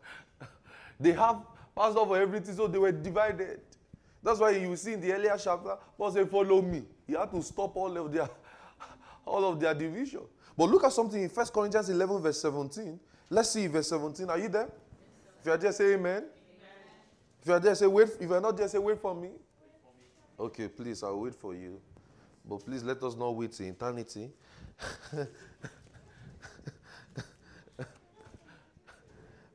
[1.00, 1.42] they have
[1.76, 3.60] pastor for everything, so they were divided.
[4.22, 6.84] That's why you see in the earlier chapter, Paul said, Follow me.
[7.06, 8.28] He had to stop all of their
[9.26, 10.22] all of their division.
[10.56, 12.98] But look at something in 1 Corinthians 11, verse 17.
[13.30, 14.28] Let's see verse 17.
[14.30, 14.68] Are you there?
[15.42, 16.22] If you are just say amen.
[17.40, 18.10] If you are there, say wait.
[18.20, 19.30] If you are not there, say wait for me.
[20.38, 21.80] Okay, please, I'll wait for you.
[22.48, 24.30] But please let us not wait to eternity.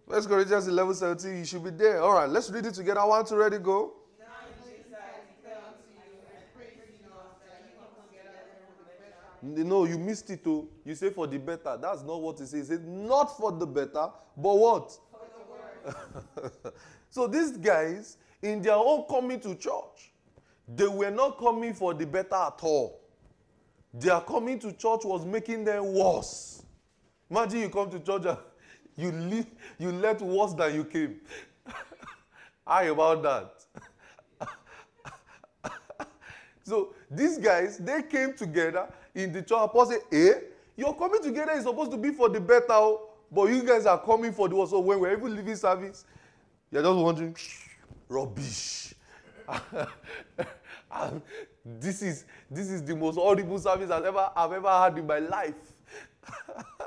[0.09, 2.01] First Corinthians 11, 17, you should be there.
[2.01, 2.99] All right, let's read it together.
[2.99, 3.93] I want to ready go.
[9.41, 10.67] No, you missed it too.
[10.83, 11.77] You say for the better.
[11.81, 12.69] That's not what it says.
[12.69, 14.97] It says not for the better, but what?
[17.09, 20.11] so these guys, in their own coming to church,
[20.67, 23.01] they were not coming for the better at all.
[23.93, 26.63] Their coming to church was making them worse.
[27.29, 28.37] Imagine you come to church and
[28.95, 29.47] you leave,
[29.79, 31.21] you left worse than you came.
[32.67, 33.53] How about that?
[36.63, 39.69] so these guys, they came together in the church.
[39.87, 40.33] Said, "Eh,
[40.75, 43.99] your coming together is supposed to be for the better, oh, but you guys are
[43.99, 44.69] coming for the worse.
[44.69, 46.05] So when we're even leaving service,
[46.71, 47.35] you're just wondering,
[48.09, 48.93] rubbish.
[51.65, 55.19] this is this is the most horrible service I've ever I've ever had in my
[55.19, 55.55] life.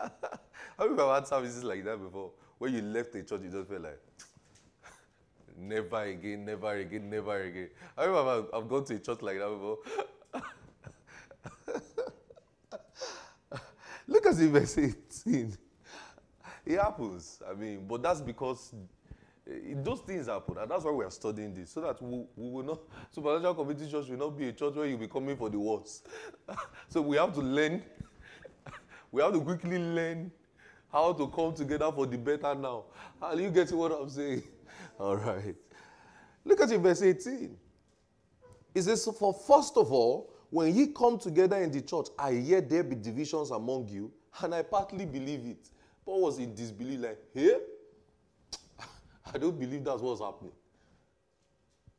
[0.78, 2.32] Have you ever had services like that before?
[2.58, 4.00] When you left the church, you just felt like,
[5.58, 7.68] never again, never again, never again.
[7.96, 9.78] I remember I've gone to a church like that before.
[14.06, 15.56] Look at verse 18.
[16.70, 17.42] It happens.
[17.50, 18.72] I mean, but that's because
[19.44, 22.48] eh, those things happen, and that's why we are studying this, so that we, we
[22.48, 22.78] will not,
[23.10, 26.06] supernatural community church will not be a church where you'll be coming for the worst.
[26.88, 27.82] so we have to learn,
[29.10, 30.30] we have to quickly learn
[30.92, 32.84] how to come together for the better now.
[33.20, 34.44] Are you getting what I'm saying?
[35.00, 35.56] All right.
[36.44, 37.56] Look at it, verse 18.
[38.76, 42.60] It says, For first of all, when ye come together in the church, I hear
[42.60, 45.68] there be divisions among you, and I partly believe it.
[46.04, 47.56] Paul was in disbelief, like, hey,
[49.32, 50.52] I don't believe that's what's happening.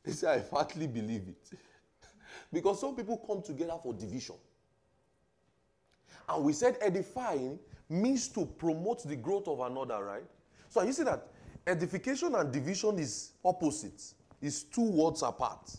[0.04, 1.58] He said, I partly believe it.
[2.52, 4.34] because some people come together for division.
[6.28, 10.24] And we said edifying means to promote the growth of another, right?
[10.68, 11.28] So you see that
[11.66, 15.70] edification and division is opposites, is two words apart.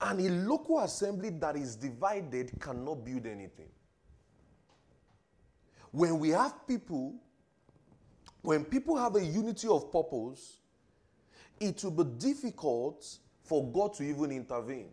[0.00, 3.68] And a local assembly that is divided cannot build anything.
[5.90, 7.14] When we have people,
[8.42, 10.58] when people have a unity of purpose,
[11.60, 14.88] it will be difficult for God to even intervene.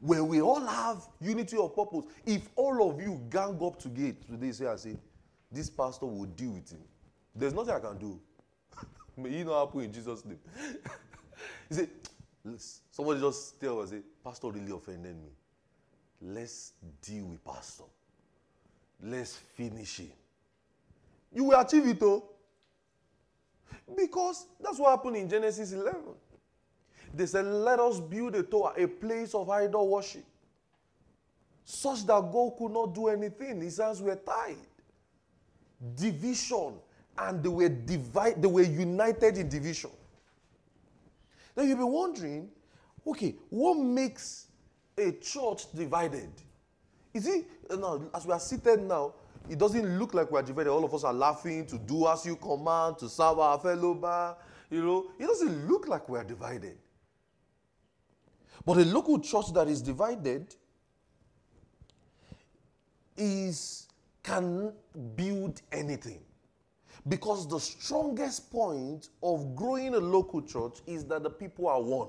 [0.00, 4.52] When we all have unity of purpose, if all of you gang up together today,
[4.52, 4.96] say, I say,
[5.52, 6.80] this pastor will deal with him.
[7.34, 8.20] There's nothing I can do.
[9.16, 10.38] May he not happen in Jesus' name.
[11.68, 11.88] he said,
[12.90, 15.30] somebody just tell us, say, Pastor really offended me.
[16.20, 16.72] Let's
[17.02, 17.84] deal with Pastor.
[19.02, 20.12] Let's finish him.
[21.32, 22.33] You will achieve it, though.
[23.96, 26.00] Because that's what happened in Genesis 11.
[27.12, 30.24] They said, Let us build a tower, a place of idol worship,
[31.64, 33.60] such that God could not do anything.
[33.60, 34.56] His hands were tied
[35.94, 36.74] division
[37.18, 39.90] and they were divided, they were united in division.
[41.56, 42.48] Now you'll be wondering,
[43.06, 44.46] okay, what makes
[44.98, 46.30] a church divided?
[47.12, 49.14] Is it now as we are seated now,
[49.48, 50.70] it doesn't look like we are divided.
[50.70, 54.36] All of us are laughing to do as you command, to serve our fellow bar.
[54.70, 56.78] You know, it doesn't look like we are divided.
[58.64, 60.54] But a local church that is divided
[63.16, 63.86] is
[64.22, 64.72] can
[65.14, 66.20] build anything.
[67.06, 72.08] Because the strongest point of growing a local church is that the people are one.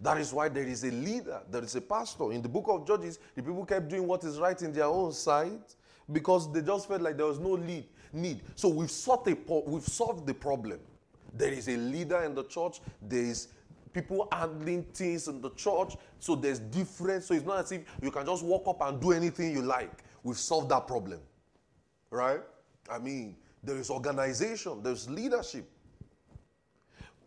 [0.00, 2.32] That is why there is a leader, there is a pastor.
[2.32, 5.12] In the book of Judges, the people kept doing what is right in their own
[5.12, 5.74] sight
[6.12, 8.42] because they just felt like there was no lead, need.
[8.54, 10.80] So we've solved, a, we've solved the problem.
[11.34, 13.48] There is a leader in the church, there is
[13.92, 17.26] people handling things in the church, so there's difference.
[17.26, 20.04] So it's not as if you can just walk up and do anything you like.
[20.22, 21.20] We've solved that problem.
[22.10, 22.40] Right?
[22.90, 25.68] I mean, there is organization, there's leadership.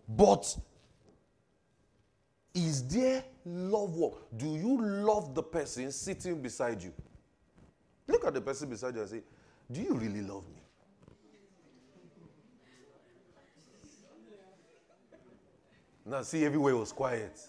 [0.07, 0.57] But
[2.65, 4.13] is there love work?
[4.35, 6.93] Do you love the person sitting beside you?
[8.07, 9.21] Look at the person beside you and say,
[9.71, 10.61] Do you really love me?
[16.05, 17.39] Now, see, everywhere was quiet.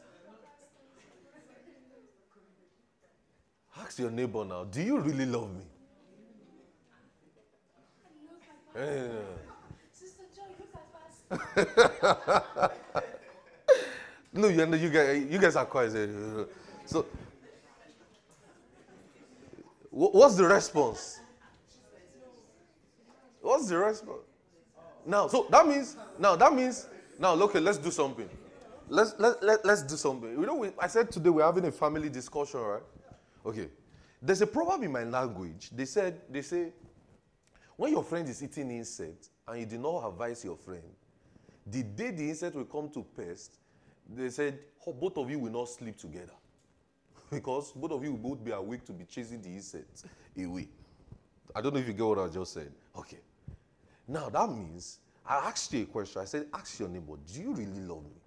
[3.79, 5.65] Ask your neighbor now, Do you really love me?
[8.77, 9.09] Eh.
[9.93, 11.59] Sister Joy, look at
[12.69, 13.07] us.
[14.33, 15.99] No, you, you, guys, you guys are crazy.
[15.99, 16.45] Eh?
[16.87, 17.07] So,
[19.91, 21.21] what's the response?
[23.41, 24.21] What's the response?
[25.05, 26.87] Now, so that means, now that means,
[27.19, 28.29] now, okay, let's do something.
[28.89, 30.31] Let's, let, let, let's do something.
[30.31, 32.83] You know, we, I said today we're having a family discussion, right?
[33.47, 33.69] Okay.
[34.23, 35.71] There's a proverb in my language.
[35.75, 36.73] They said, they say,
[37.77, 40.83] when your friend is eating insect and you do not advise your friend,
[41.67, 43.60] the day the insect will come to pest,
[44.15, 46.33] they said, oh, both of you will not sleep together.
[47.31, 50.05] because both of you will both be awake to be chasing the insects
[50.39, 50.69] away.
[51.55, 52.73] I don't know if you get what I just said.
[52.97, 53.19] Okay.
[54.07, 56.21] Now that means I asked you a question.
[56.21, 58.21] I said, ask your neighbor, do you really love me?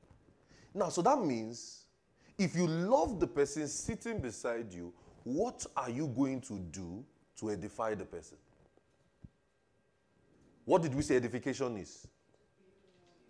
[0.73, 1.86] Now, so that means
[2.38, 7.03] if you love the person sitting beside you, what are you going to do
[7.39, 8.38] to edify the person?
[10.65, 12.07] What did we say edification is?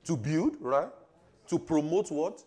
[0.05, 0.89] To build, right?
[1.53, 2.41] To promote what?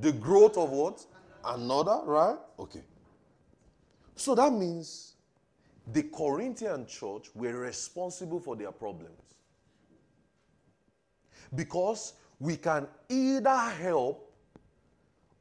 [0.00, 1.04] The growth of what?
[1.44, 2.38] Another, right?
[2.60, 2.84] Okay.
[4.14, 5.14] So that means
[5.92, 9.34] the Corinthian church were responsible for their problems.
[11.52, 14.32] Because we can either help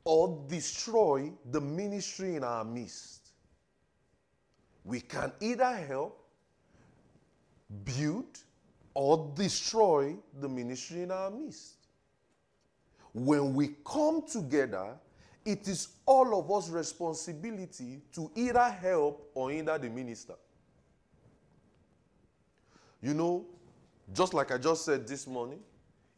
[0.04, 3.30] or destroy the ministry in our midst.
[4.84, 6.28] We can either help,
[7.84, 8.40] build,
[8.96, 11.76] or destroy the ministry in our midst.
[13.20, 14.96] When we come together,
[15.44, 20.36] it is all of us responsibility to either help or hinder the minister.
[23.02, 23.46] You know,
[24.14, 25.60] just like I just said this morning,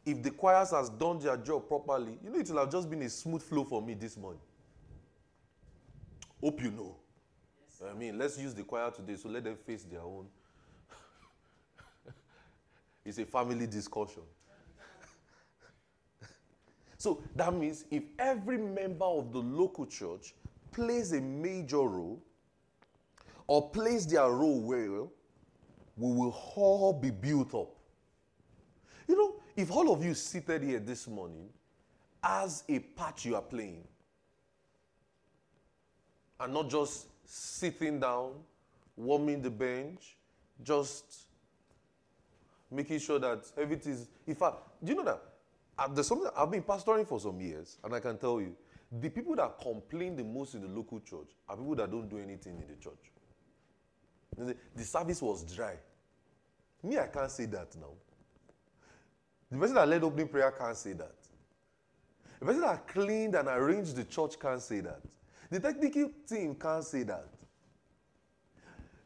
[0.06, 3.02] if the choirs has done their job properly, you know it will have just been
[3.02, 4.42] a smooth flow for me this morning.
[6.40, 6.94] Hope you know.
[7.64, 7.90] Yes.
[7.90, 10.26] I mean, let's use the choir today, so let them face their own.
[13.04, 14.22] it's a family discussion.
[17.02, 20.36] So that means if every member of the local church
[20.70, 22.22] plays a major role
[23.48, 25.10] or plays their role well,
[25.96, 27.74] we will all be built up.
[29.08, 31.48] You know, if all of you seated here this morning
[32.22, 33.82] as a part you are playing,
[36.38, 38.30] and not just sitting down,
[38.96, 40.16] warming the bench,
[40.62, 41.24] just
[42.70, 44.06] making sure that everything is.
[44.24, 45.31] In fact, do you know that
[45.94, 48.54] there's something I've been pastoring for some years, and I can tell you,
[49.00, 52.18] the people that complain the most in the local church are people that don't do
[52.18, 54.54] anything in the church.
[54.74, 55.76] The service was dry.
[56.82, 57.92] Me, I can't say that now.
[59.50, 61.14] The person that led opening prayer can't say that.
[62.40, 65.00] The person that cleaned and arranged the church can't say that.
[65.50, 67.28] The technical team can't say that.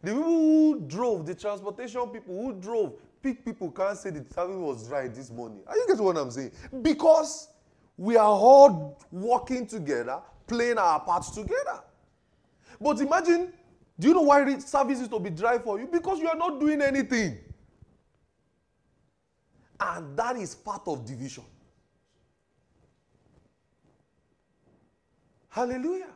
[0.02, 2.94] The people who drove, the transportation people who drove,
[3.26, 5.58] Big people can't say the service was right this morning.
[5.66, 6.52] Are you getting what I'm saying?
[6.80, 7.48] Because
[7.96, 11.80] we are all working together, playing our parts together.
[12.80, 13.52] But imagine,
[13.98, 15.88] do you know why service is to be dry for you?
[15.88, 17.36] Because you are not doing anything.
[19.80, 21.42] And that is part of division.
[25.48, 26.14] Hallelujah.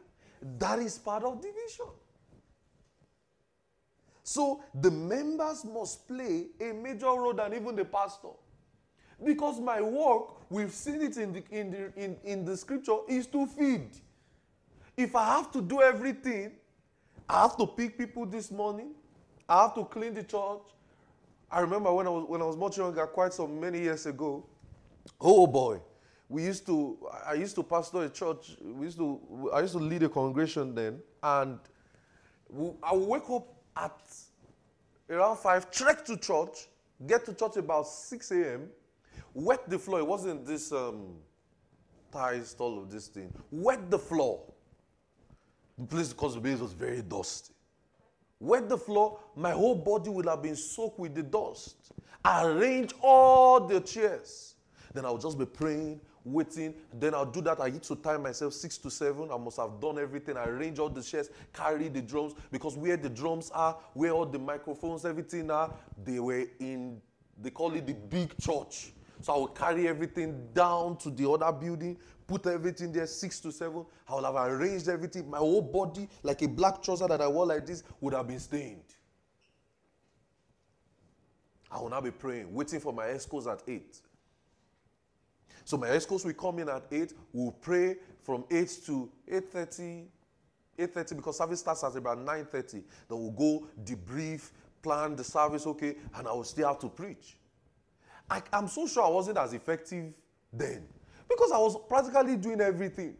[0.60, 1.86] That is part of division.
[4.30, 8.28] So the members must play a major role than even the pastor.
[9.24, 13.26] Because my work, we've seen it in the, in the, in, in the scripture, is
[13.26, 13.88] to feed.
[14.96, 16.52] If I have to do everything,
[17.28, 18.92] I have to pick people this morning,
[19.48, 20.62] I have to clean the church.
[21.50, 24.46] I remember when I was, when I was much younger, quite some many years ago,
[25.20, 25.80] oh boy,
[26.28, 29.80] we used to, I used to pastor a church, we used to, I used to
[29.80, 31.58] lead a congregation then, and
[32.80, 34.00] I would wake up at
[35.08, 36.68] around 5, trek to church,
[37.06, 38.68] get to church about 6 a.m.,
[39.34, 40.00] wet the floor.
[40.00, 41.16] It wasn't this um,
[42.12, 43.32] ties, all of this thing.
[43.50, 44.42] Wet the floor.
[45.78, 47.54] The place, because the place was very dusty.
[48.38, 51.92] Wet the floor, my whole body would have been soaked with the dust.
[52.24, 54.49] Arrange all the chairs.
[54.92, 56.74] Then I'll just be praying, waiting.
[56.92, 57.60] Then I'll do that.
[57.60, 59.30] I need to time myself six to seven.
[59.32, 60.36] I must have done everything.
[60.36, 64.26] I arrange all the chairs, carry the drums, because where the drums are, where all
[64.26, 65.72] the microphones, everything are,
[66.04, 67.00] they were in,
[67.40, 68.92] they call it the big church.
[69.22, 73.52] So I will carry everything down to the other building, put everything there, six to
[73.52, 73.84] seven.
[74.08, 75.28] I will have arranged everything.
[75.28, 78.40] My whole body, like a black trouser that I wore like this, would have been
[78.40, 78.82] stained.
[81.70, 84.00] I will now be praying, waiting for my escorts at 8.
[85.64, 87.12] So my escorts will come in at 8.
[87.32, 90.06] We'll pray from 8 to 8.30.
[90.78, 92.72] 8.30 because service starts at about 9.30.
[92.72, 94.50] Then we'll go debrief,
[94.82, 97.36] plan the service, okay, and I will still have to preach.
[98.28, 100.14] I, I'm so sure I wasn't as effective
[100.52, 100.86] then
[101.28, 103.16] because I was practically doing everything.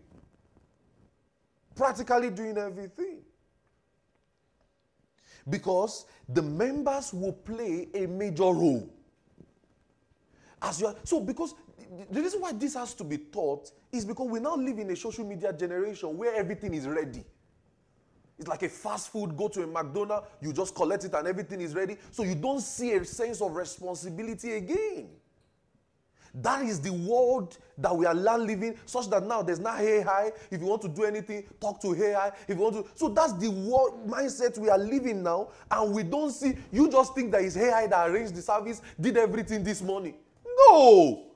[1.74, 3.18] Practically doing everything.
[5.48, 8.88] Because the members will play a major role.
[10.62, 11.54] As you are, so because
[12.10, 14.96] the reason why this has to be taught is because we now live in a
[14.96, 17.24] social media generation where everything is ready.
[18.38, 21.60] It's like a fast food, go to a McDonald's, you just collect it and everything
[21.60, 21.96] is ready.
[22.10, 25.08] So you don't see a sense of responsibility again.
[26.32, 30.30] That is the world that we are living, such that now there's not hi.
[30.50, 32.28] If you want to do anything, talk to AI.
[32.46, 36.04] If you want to, so that's the world mindset we are living now, and we
[36.04, 36.54] don't see.
[36.70, 40.14] You just think that it's AI that arranged the service, did everything this morning.
[40.68, 41.29] No.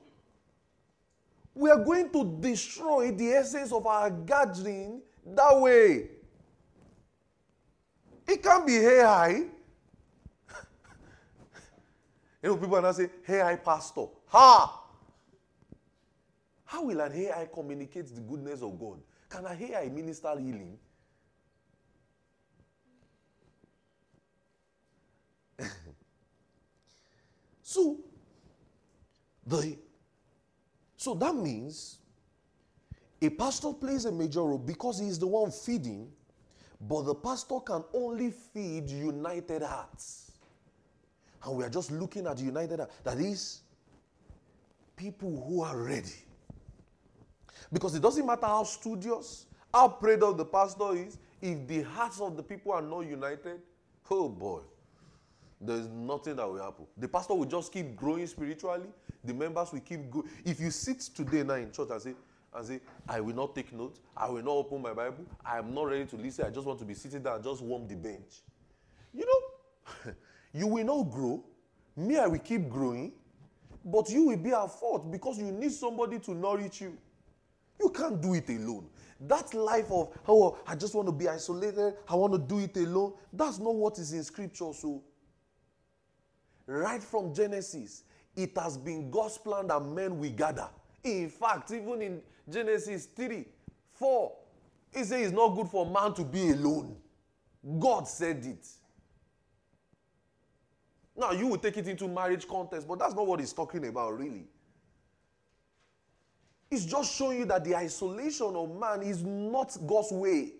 [1.55, 6.09] We are going to destroy the essence of our gathering that way.
[8.27, 9.29] It can't be AI.
[12.43, 14.07] you know, people are not saying, AI, pastor.
[14.27, 14.81] Ha!
[16.65, 18.99] How will an AI communicate the goodness of God?
[19.29, 20.77] Can an AI minister healing?
[27.61, 27.97] so,
[29.47, 29.77] the
[31.05, 31.99] so that means
[33.21, 36.11] a pastor plays a major role because he is the one feeding,
[36.81, 40.31] but the pastor can only feed united hearts.
[41.43, 42.95] And we are just looking at united hearts.
[43.03, 43.61] That is,
[44.95, 46.23] people who are ready
[47.71, 52.19] because it doesn't matter how studious, how prayed up the pastor is, if the hearts
[52.19, 53.61] of the people are not united,
[54.09, 54.61] oh boy,
[55.61, 56.85] there's nothing that will happen.
[56.97, 58.87] The pastor will just keep growing spiritually.
[59.23, 60.29] The members will keep going.
[60.43, 62.15] If you sit today now in church and say,
[62.53, 65.73] and say, I will not take notes, I will not open my Bible, I am
[65.73, 67.95] not ready to listen, I just want to be sitting there and just warm the
[67.95, 68.41] bench.
[69.13, 70.13] You know,
[70.53, 71.43] you will not grow.
[71.97, 73.13] Me, I will keep growing,
[73.83, 76.97] but you will be at fault because you need somebody to nourish you.
[77.79, 78.87] You can't do it alone.
[79.21, 82.75] That life of, oh, I just want to be isolated, I want to do it
[82.77, 84.73] alone, that's not what is in scripture.
[84.73, 85.01] So,
[86.67, 88.03] right from Genesis,
[88.35, 90.67] it has been God's plan that men will gather.
[91.03, 93.45] In fact, even in Genesis 3,
[93.93, 94.31] 4,
[94.93, 96.95] he says it's not good for man to be alone.
[97.79, 98.67] God said it.
[101.17, 104.17] Now, you will take it into marriage context, but that's not what he's talking about,
[104.17, 104.45] really.
[106.69, 110.53] It's just showing you that the isolation of man is not God's way.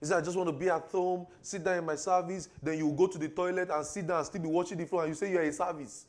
[0.00, 2.78] He said, I just want to be at home, sit down in my service, then
[2.78, 5.08] you go to the toilet and sit down and still be watching the phone, and
[5.10, 6.06] you say you're a service.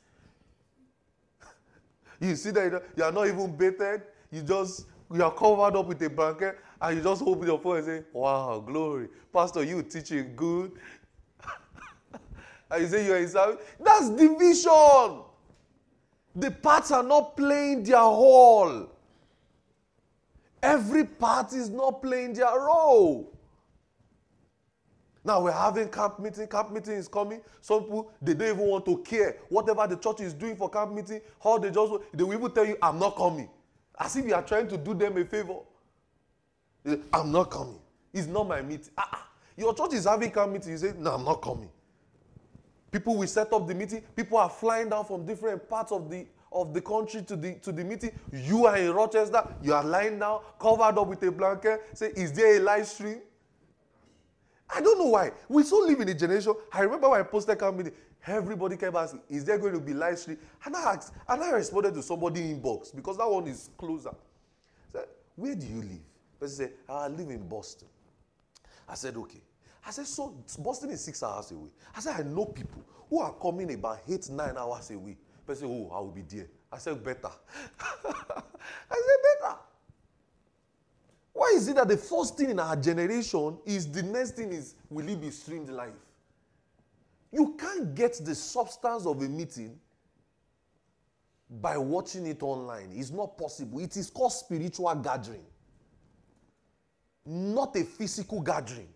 [2.21, 6.01] you see that you are not even bathed, you just you are covered up with
[6.03, 9.09] a blanket, and you just open your phone and say, Wow, glory.
[9.33, 10.71] Pastor, you teaching good.
[12.71, 13.61] and you say you're a service.
[13.77, 15.23] That's division.
[16.33, 18.89] The parts are not playing their role.
[20.63, 23.33] Every part is not playing their role.
[25.23, 26.47] Now we're having camp meeting.
[26.47, 27.41] Camp meeting is coming.
[27.61, 30.93] Some people they don't even want to care whatever the church is doing for camp
[30.93, 31.21] meeting.
[31.43, 33.49] How they just they will even tell you, "I'm not coming,"
[33.99, 35.59] as if you are trying to do them a favor.
[37.13, 37.79] I'm not coming.
[38.11, 38.91] It's not my meeting.
[38.97, 40.71] Ah, ah, your church is having camp meeting.
[40.71, 41.69] You say, "No, I'm not coming."
[42.91, 44.01] People will set up the meeting.
[44.15, 47.71] People are flying down from different parts of the of the country to the to
[47.71, 48.11] the meeting.
[48.33, 49.47] You are in Rochester.
[49.61, 51.81] You are lying down, covered up with a blanket.
[51.93, 53.21] Say, is there a live stream?
[54.73, 55.31] I don't know why.
[55.49, 56.53] We so live in a generation.
[56.71, 57.93] I remember when I posted meeting,
[58.25, 60.37] everybody kept asking, is there going to be live stream?
[60.65, 64.09] And I asked, and I responded to somebody in inbox because that one is closer.
[64.09, 65.05] I said,
[65.35, 65.99] where do you live?
[66.39, 67.87] Person said, ah, I live in Boston.
[68.87, 69.41] I said, okay.
[69.85, 71.69] I said, so Boston is six hours away.
[71.95, 75.17] I said, I know people who are coming about eight, nine hours away.
[75.45, 76.47] But say, oh, I will be there.
[76.71, 77.29] I said, better.
[78.05, 78.13] I
[78.89, 79.55] said, better.
[81.33, 84.75] Why is it that the first thing in our generation is the next thing is,
[84.89, 85.93] will it be streamed live?
[87.31, 89.79] You can't get the substance of a meeting
[91.49, 92.91] by watching it online.
[92.93, 93.79] It's not possible.
[93.79, 95.43] It is called spiritual gathering,
[97.25, 98.87] not a physical gathering.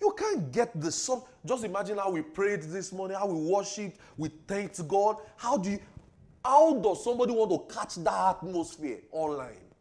[0.00, 1.24] You can't get the sub.
[1.46, 5.18] Just imagine how we prayed this morning, how we worshipped, we thanked God.
[5.36, 5.78] How do you,
[6.44, 9.71] how does somebody want to catch that atmosphere online?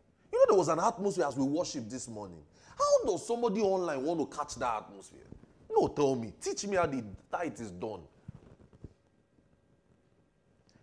[0.42, 2.42] Know, there was an atmosphere as we worshiped this morning.
[2.78, 5.20] How does somebody online want to catch that atmosphere?
[5.70, 6.34] No, tell me.
[6.42, 7.04] Teach me how, the,
[7.44, 8.02] it is done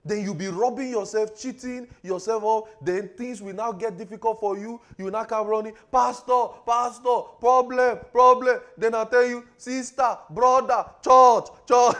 [0.08, 2.84] then you'll be robbing yourself, cheating yourself up.
[2.84, 4.80] Then things will now get difficult for you.
[4.96, 8.60] You will now come running, Pastor, Pastor, problem, problem.
[8.76, 11.96] Then I'll tell you, sister, brother, church, church.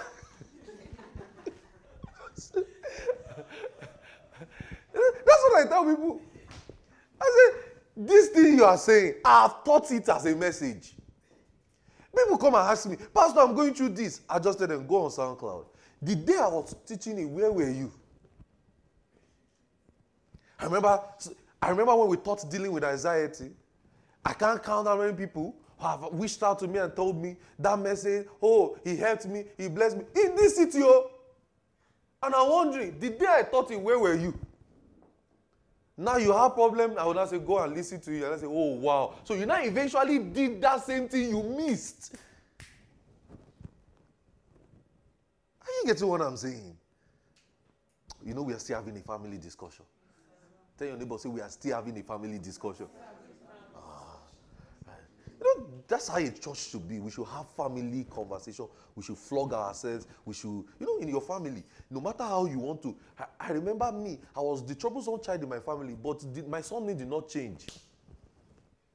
[4.95, 6.21] That's what I tell people.
[7.21, 7.61] I say,
[7.97, 10.95] this thing you are saying, I've taught it as a message.
[12.17, 14.23] People come and ask me, Pastor, I'm going through this.
[14.29, 15.67] I just tell them, go on SoundCloud.
[16.03, 17.93] The day I was teaching it, where were you?
[20.59, 21.01] I remember,
[21.63, 23.51] I remember when we taught dealing with anxiety.
[24.25, 27.37] I can't count how many people who have reached out to me and told me
[27.59, 28.27] that message.
[28.43, 30.81] Oh, he helped me, he blessed me in this city.
[30.83, 31.11] Oh.
[32.23, 34.37] And I'm wondering, the day I taught it, where were you?
[36.01, 36.95] Now you have problem.
[36.97, 39.15] I would not say go and listen to you, and I say, oh wow.
[39.25, 42.15] So you now eventually did that same thing you missed.
[45.61, 46.77] Are you getting what I'm saying?
[48.25, 49.85] You know, we are still having a family discussion.
[50.79, 52.87] Tell your neighbor, say, we are still having a family discussion.
[53.01, 53.18] Ah,
[55.41, 56.99] You know, that's how a church should be.
[56.99, 58.67] We should have family conversation.
[58.95, 60.07] We should flog ourselves.
[60.25, 62.97] We should, you know, in your family, no matter how you want to.
[63.19, 66.61] I, I remember me, I was the troublesome child in my family, but the, my
[66.61, 67.67] son did not change.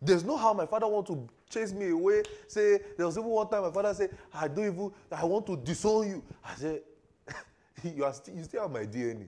[0.02, 2.24] There's no how my father want to chase me away.
[2.48, 5.56] Say, there was even one time my father said, I don't even, I want to
[5.56, 6.24] disown you.
[6.44, 6.82] I said,
[7.96, 9.28] you, are still, you still have my DNA.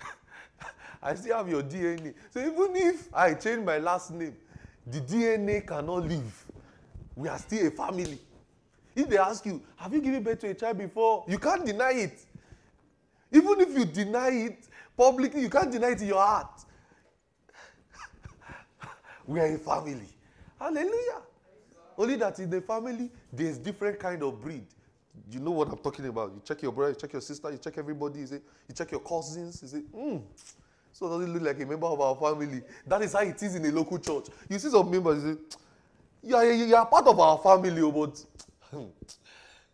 [1.02, 2.14] I still have your DNA.
[2.30, 4.34] So even if I change my last name,
[4.90, 6.44] the DNA cannot leave.
[7.16, 8.18] We are still a family.
[8.94, 11.24] If they ask you, have you given birth to a child before?
[11.28, 12.24] You can't deny it.
[13.32, 16.64] Even if you deny it publicly, you can't deny it in your heart.
[19.26, 20.08] we are a family.
[20.58, 21.22] Hallelujah.
[21.96, 24.66] Only that in the family, there's different kind of breed.
[25.30, 26.32] You know what I'm talking about.
[26.34, 28.90] You check your brother, you check your sister, you check everybody, you, say, you check
[28.90, 30.16] your cousins, you say, hmm,
[31.00, 32.60] so does it look like a member of our family?
[32.86, 34.26] That is how it is in a local church.
[34.50, 35.56] You see some members, you say,
[36.22, 38.22] you are, you are part of our family, oh, but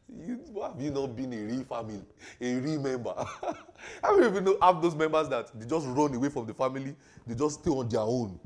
[0.09, 2.01] you, have you not been a real family,
[2.41, 3.13] a real member?
[4.03, 6.95] How many of you have those members that they just run away from the family,
[7.27, 8.39] they just stay on their own?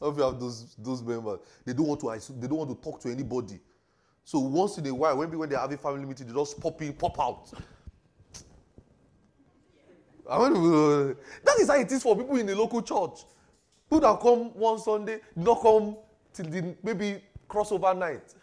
[0.00, 1.38] Many you have those, those members?
[1.64, 3.60] They don't, want to, they don't want to talk to anybody.
[4.24, 6.82] So once in a while, when, when they have a family meeting, they just pop
[6.82, 7.52] in, pop out.
[10.38, 13.24] That is how it is for people in the local church.
[13.90, 15.96] People that come one Sunday, not come
[16.32, 18.34] till the maybe crossover night.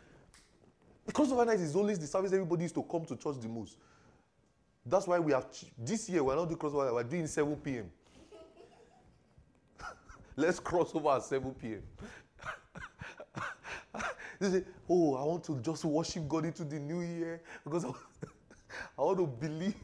[1.05, 3.77] The crossover night is always the service everybody is to come to church the most.
[4.85, 7.89] That's why we have this year we're not doing crossover, we're doing 7 p.m.
[10.35, 11.81] Let's cross over at 7 p.m.
[14.39, 17.89] they say, Oh, I want to just worship God into the new year because I,
[18.97, 19.75] I want to believe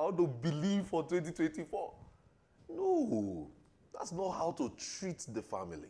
[0.00, 1.92] how to believe for 2024.
[2.70, 3.50] No,
[3.92, 5.88] that's not how to treat the family.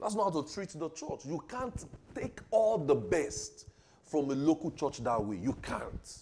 [0.00, 1.20] That's not how to treat the church.
[1.26, 1.84] You can't
[2.14, 3.68] take all the best
[4.04, 5.36] from a local church that way.
[5.36, 6.18] You can't.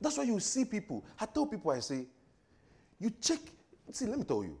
[0.00, 1.04] That's why you see people.
[1.20, 2.06] I tell people, I say,
[2.98, 3.40] you check.
[3.92, 4.58] See, let me tell you,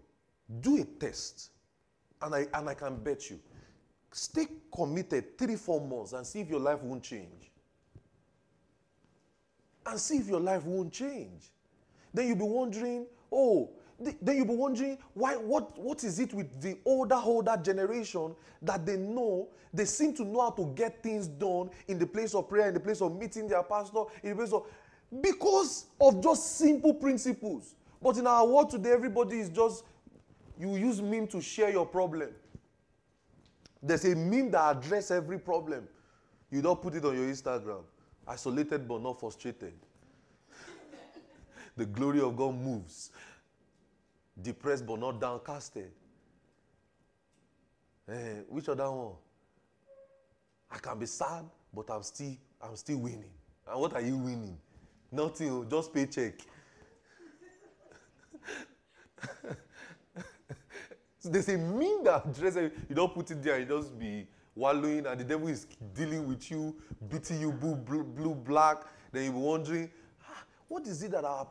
[0.60, 1.50] do a test,
[2.20, 3.40] and I and I can bet you,
[4.12, 7.50] stay committed three, four months and see if your life won't change
[9.86, 11.50] and see if your life won't change.
[12.12, 16.60] Then you'll be wondering, oh, then you'll be wondering why what, what is it with
[16.60, 21.26] the older older generation that they know they seem to know how to get things
[21.26, 24.36] done in the place of prayer in the place of meeting their pastor in the
[24.36, 24.66] place of
[25.22, 27.74] because of just simple principles.
[28.02, 29.84] But in our world today everybody is just
[30.58, 32.30] you use meme to share your problem.
[33.82, 35.88] There's a meme that address every problem.
[36.50, 37.82] You don't put it on your instagram
[38.26, 39.74] Isolated but not frustrated.
[41.76, 43.10] the glory of God moves.
[44.40, 45.88] Depressed but not downcasted.
[48.08, 49.14] Eh, which other one?
[50.70, 53.30] I can be sad, but I'm still I'm still winning.
[53.68, 54.58] And what are you winning?
[55.10, 56.34] Nothing, oh, just paycheck.
[61.18, 65.06] so they say mean that dress you don't put it there, you just be wallowing,
[65.06, 66.74] and the devil is dealing with you,
[67.08, 68.78] beating you blue, blue, blue black.
[69.12, 69.90] Then you be wondering,
[70.28, 71.46] ah, what is it that our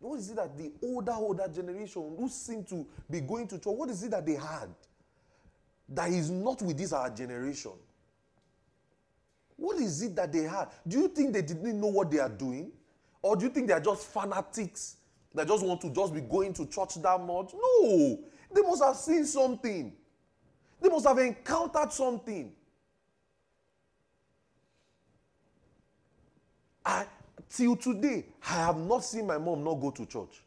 [0.00, 3.66] what is it that the older, older generation who seem to be going to church,
[3.66, 4.70] what is it that they had
[5.90, 7.72] that is not with this our generation?
[9.56, 10.68] What is it that they had?
[10.88, 12.72] Do you think they didn't know what they are doing?
[13.20, 14.96] Or do you think they are just fanatics
[15.34, 17.52] that just want to just be going to church that much?
[17.52, 18.20] No.
[18.54, 19.92] They must have seen something.
[20.80, 22.52] They must have encountered something.
[26.84, 27.04] I,
[27.48, 30.42] till today, I have not seen my mom not go to church.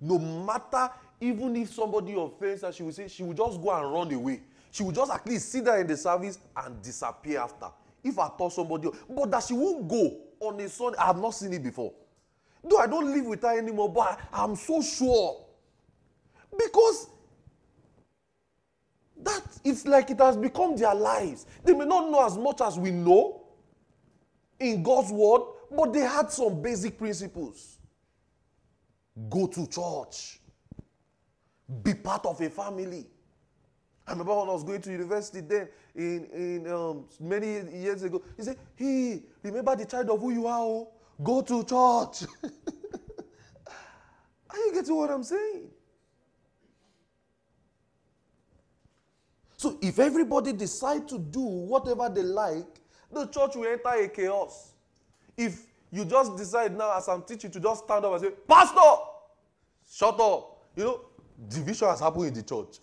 [0.00, 0.90] No matter,
[1.20, 4.40] even if somebody offends her, she will say she will just go and run away.
[4.70, 7.66] She will just at least sit there in the service and disappear after.
[8.02, 11.30] If I thought somebody, but that she won't go on a Sunday, I have not
[11.30, 11.92] seen it before.
[12.62, 15.44] Though I don't live with her anymore, but I, I'm so sure.
[16.56, 17.08] Because
[19.24, 21.46] that it's like it has become their lives.
[21.64, 23.42] They may not know as much as we know
[24.58, 27.78] in God's word, but they had some basic principles.
[29.28, 30.40] Go to church.
[31.82, 33.06] Be part of a family.
[34.06, 38.22] I remember when I was going to university then, in, in um, many years ago,
[38.36, 40.60] he said, Hey, remember the child of who you are?
[40.60, 40.88] Oh?
[41.22, 42.28] Go to church.
[44.50, 45.68] are you getting what I'm saying?
[49.60, 52.80] So if everybody decide to do whatever they like,
[53.12, 54.72] the church will enter a chaos.
[55.36, 58.80] If you just decide now, as I'm teaching, to just stand up and say, Pastor,
[59.86, 60.62] shut up.
[60.74, 61.00] You know,
[61.46, 62.78] division has happened in the church.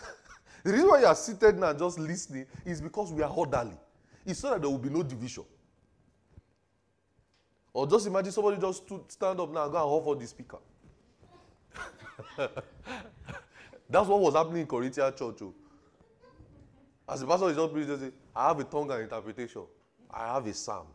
[0.64, 3.76] the reason why you are seated now just listening is because we are orderly.
[4.24, 5.44] It's so that there will be no division.
[7.74, 10.60] Or just imagine somebody just stood, stand up now and go and offer the speaker.
[13.90, 15.42] That's what was happening in Corinthian church.
[15.42, 15.52] Oh.
[17.12, 19.64] As the pastor is just preaching, I have a tongue and interpretation.
[20.10, 20.86] I have a psalm.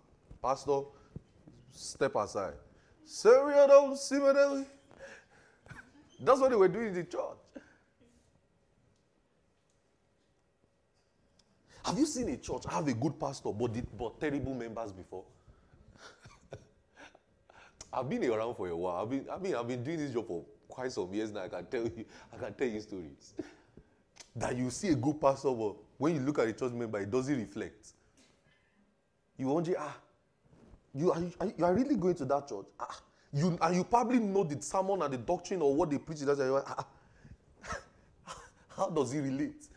[0.42, 0.82] Pastor,
[1.72, 2.56] step aside.
[6.20, 7.22] That's what they were doing in the church.
[11.86, 15.24] Have you seen a church have a good pastor but, the, but terrible members before?
[17.94, 19.04] I've been around for a while.
[19.04, 21.44] I've been, I mean, I've been doing this job for quite some years now.
[21.44, 23.36] I can tell you, I can tell you stories.
[24.36, 27.10] that you see a good pastor, but when you look at a church member, it
[27.10, 27.94] doesn't reflect.
[29.38, 29.98] You wonder, ah,
[30.94, 31.22] you are,
[31.58, 32.66] you are really going to that church?
[32.80, 33.02] Ah,
[33.34, 36.20] you, and you probably know the sermon and the doctrine or what they preach.
[36.20, 36.88] That's like, ah,
[38.76, 39.68] how does it relate?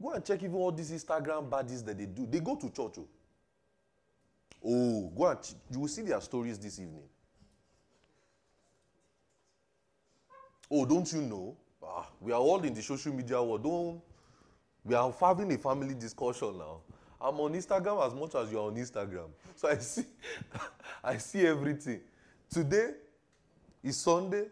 [0.00, 2.26] Go and check even all these Instagram baddies that they do.
[2.26, 2.94] They go to church.
[2.98, 3.08] Oh,
[4.64, 5.38] oh go and
[5.70, 7.02] you will see their stories this evening.
[10.70, 11.56] Oh, don't you know?
[11.82, 13.62] Ah, we are all in the social media world.
[13.62, 14.00] Don't
[14.84, 16.80] we are having a family discussion now.
[17.20, 19.28] I'm on Instagram as much as you're on Instagram.
[19.56, 20.04] So I see
[21.04, 22.00] I see everything.
[22.50, 22.92] Today
[23.82, 24.44] is Sunday.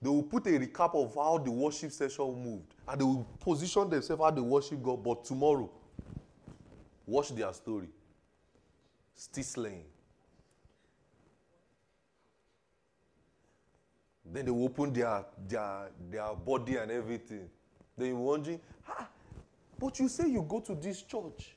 [0.00, 2.74] They will put a recap of how the worship session moved.
[2.88, 5.02] And they will position themselves how they worship God.
[5.02, 5.70] But tomorrow,
[7.06, 7.88] watch their story.
[9.14, 9.84] Still slaying.
[14.32, 17.48] Then they open their, their, their body and everything.
[17.96, 19.06] Then you're wondering, ah,
[19.78, 21.54] but you say you go to this church.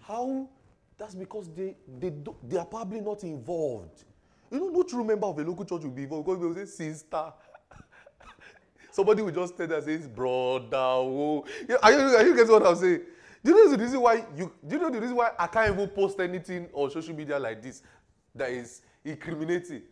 [0.00, 0.48] How?
[0.96, 4.04] That's because they, they, do, they are probably not involved.
[4.50, 6.64] You know, no true member of a local church will be involved because will say,
[6.64, 7.32] sister.
[8.90, 10.68] Somebody will just tell and say, brother.
[10.72, 11.44] Oh.
[11.82, 13.02] Are, you, are you getting what I'm saying?
[13.42, 15.74] Do you know the reason why you do you know the reason why I can't
[15.74, 17.82] even post anything on social media like this
[18.34, 19.82] that is incriminating?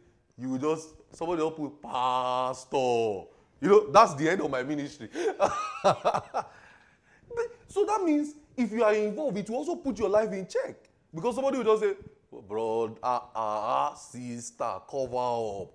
[0.43, 3.29] You will just somebody will put pastor.
[3.61, 5.09] You know that's the end of my ministry.
[7.73, 10.77] So that means if you are involved it will also put your life in check.
[11.15, 11.95] Because somebody will just say
[12.47, 15.73] bro ah ah sister cover up.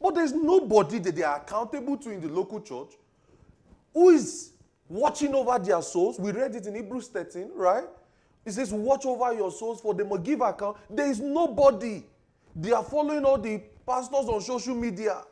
[0.00, 2.94] But there's nobody that they are accountable to in the local church
[3.94, 4.50] who is
[4.88, 6.18] watching over their souls.
[6.18, 7.84] We read it in hebrews 13 right?
[8.44, 10.78] It says watch over your souls for them will give account.
[10.90, 12.02] There is nobody
[12.54, 15.22] They are following all the pastors on social media.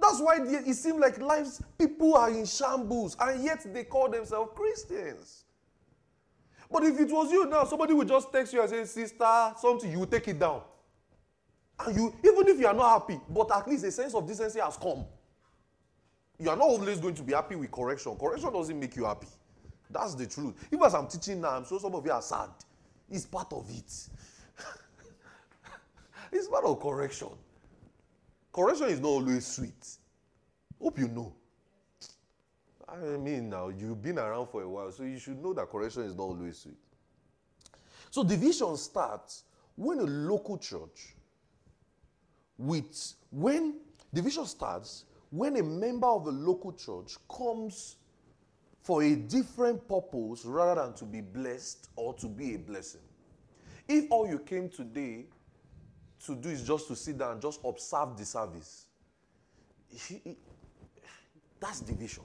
[0.00, 4.08] That's why they, it seems like lives, people are in shambles, and yet they call
[4.10, 5.44] themselves Christians.
[6.70, 9.90] But if it was you now, somebody would just text you and say, Sister, something,
[9.90, 10.62] you take it down.
[11.78, 14.60] And you, even if you are not happy, but at least a sense of decency
[14.60, 15.04] has come.
[16.38, 18.16] You are not always going to be happy with correction.
[18.16, 19.28] Correction doesn't make you happy.
[19.90, 20.54] That's the truth.
[20.72, 22.50] Even as I'm teaching now, I'm sure some of you are sad.
[23.10, 24.08] It's part of it.
[26.34, 27.28] It's part of correction.
[28.52, 29.86] Correction is not always sweet.
[30.80, 31.34] Hope you know.
[32.88, 36.02] I mean, now you've been around for a while, so you should know that correction
[36.02, 36.76] is not always sweet.
[38.10, 41.14] So division starts when a local church
[42.56, 43.80] with when
[44.12, 47.96] division starts when a member of a local church comes
[48.82, 53.00] for a different purpose rather than to be blessed or to be a blessing.
[53.88, 55.26] If all you came today
[56.26, 58.86] to do is just to sit down just observe the service,
[61.60, 62.24] that's division.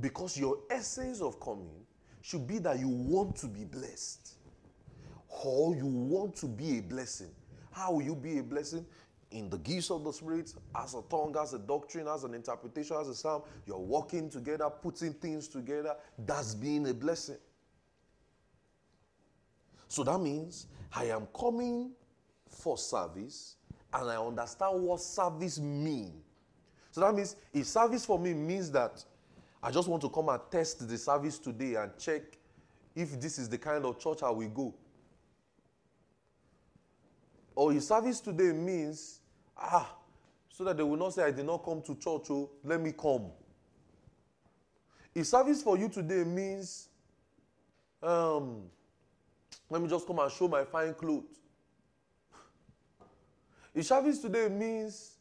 [0.00, 1.84] Because your essence of coming
[2.22, 4.34] should be that you want to be blessed
[5.28, 7.30] or you want to be a blessing.
[7.70, 8.84] How will you be a blessing?
[9.30, 12.96] In the gifts of the Spirit, as a tongue, as a doctrine, as an interpretation,
[13.00, 15.94] as a psalm, you're working together, putting things together.
[16.18, 17.38] That's being a blessing.
[19.86, 21.92] So that means I am coming
[22.50, 23.56] for service
[23.92, 26.22] and I understand what service means.
[26.90, 29.04] So that means if service for me means that
[29.62, 32.22] I just want to come and test the service today and check
[32.94, 34.74] if this is the kind of church I will go.
[37.54, 39.20] Or if service today means,
[39.56, 39.94] ah,
[40.48, 42.92] so that they will not say, I did not come to church, oh, let me
[42.92, 43.26] come.
[45.14, 46.88] If service for you today means,
[48.02, 48.62] um,
[49.68, 51.39] let me just come and show my fine clothes.
[53.78, 55.16] Service today means,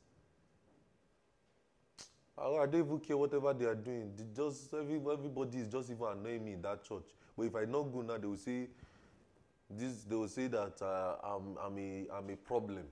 [2.37, 4.11] I don't even care whatever they are doing.
[4.15, 7.05] They just every, everybody is just even annoying me in that church.
[7.37, 8.67] But if I not go now, they will say,
[9.69, 12.85] this, they will say that uh, I'm, I'm, a, I'm a problem.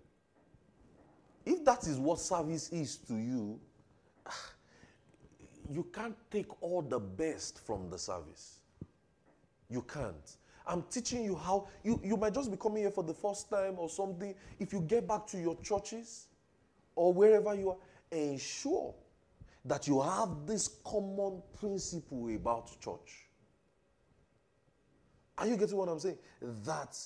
[1.46, 3.60] If that is what service is to you,
[5.72, 8.60] you can't take all the best from the service.
[9.70, 10.38] You can't.
[10.68, 13.76] I'm teaching you how you, you might just be coming here for the first time
[13.78, 14.36] or something.
[14.60, 16.28] If you get back to your churches
[16.96, 17.78] or wherever you are,
[18.12, 18.94] ensure
[19.66, 23.28] that you have this common principle about church.
[25.38, 26.18] Are you getting what I'm saying?
[26.66, 26.98] That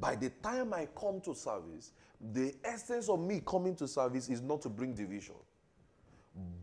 [0.00, 1.92] by the time I come to service,
[2.32, 5.36] the essence of me coming to service is not to bring division,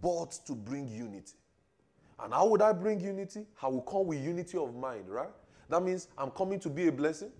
[0.02, 1.34] but to bring unity.
[2.20, 3.46] And how would I bring unity?
[3.62, 5.30] I will come with unity of mind, right?
[5.70, 7.32] That means I'm coming to be a blessing,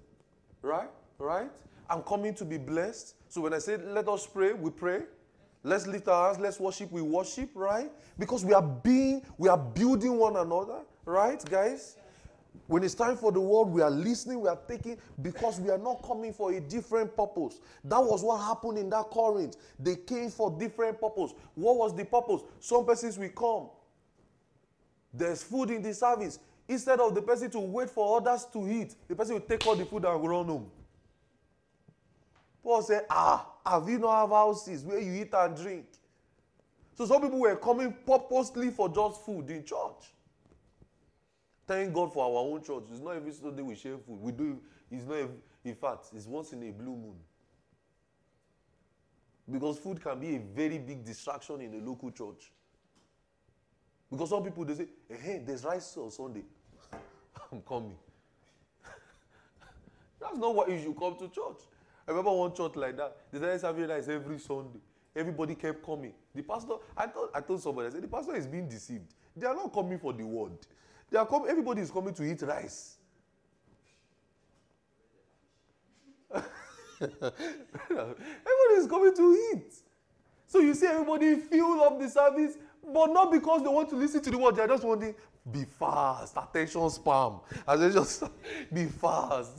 [0.62, 0.90] right?
[1.18, 1.52] Right?
[1.90, 3.16] I'm coming to be blessed.
[3.30, 5.04] So when I say let us pray, we pray.
[5.64, 7.92] Let's lift our hands, let's worship, we worship, right?
[8.20, 11.98] Because we are being, we are building one another, right, guys?
[12.68, 15.78] When it's time for the word, we are listening, we are taking, because we are
[15.80, 17.60] not coming for a different purpose.
[17.84, 19.58] That was what happened in that Corinth.
[19.80, 21.34] They came for different purpose.
[21.56, 22.42] What was the purpose?
[22.60, 23.70] Some persons will come.
[25.14, 26.40] There's food in the service.
[26.68, 29.76] Instead of the person to wait for others to eat, the person will take all
[29.76, 30.72] the food and run home.
[32.64, 35.86] Paul said, Ah, have you not have houses where you eat and drink?
[36.96, 40.14] So some people were coming purposely for just food in church.
[41.68, 42.84] Thank God for our own church.
[42.92, 44.20] It's not every Sunday we share food.
[44.22, 44.60] We do.
[44.90, 45.30] It's not.
[45.64, 47.16] In fact, it's once in a blue moon.
[49.52, 52.52] Because food can be a very big distraction in a local church.
[54.12, 56.44] Because some people they say, hey, there's rice on Sunday.
[57.52, 57.96] I'm coming.
[60.20, 61.62] That's not why you should come to church.
[62.08, 63.18] I remember one church like that.
[63.32, 64.80] They started serving rice every Sunday.
[65.16, 66.14] Everybody kept coming.
[66.34, 69.14] The pastor, I thought I told somebody, I said, the pastor is being deceived.
[69.36, 70.52] They are not coming for the word.
[71.10, 72.98] They are coming, everybody is coming to eat rice.
[77.02, 79.74] everybody is coming to eat.
[80.48, 82.58] So you see everybody fill up the service,
[82.94, 84.56] but not because they want to listen to the word.
[84.56, 85.16] They are just wanting
[85.52, 87.42] be fast, attention spam.
[87.68, 88.24] As they just
[88.74, 89.52] be fast.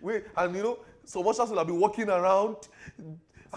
[0.00, 2.56] Wait, and you know, so much will have been walking around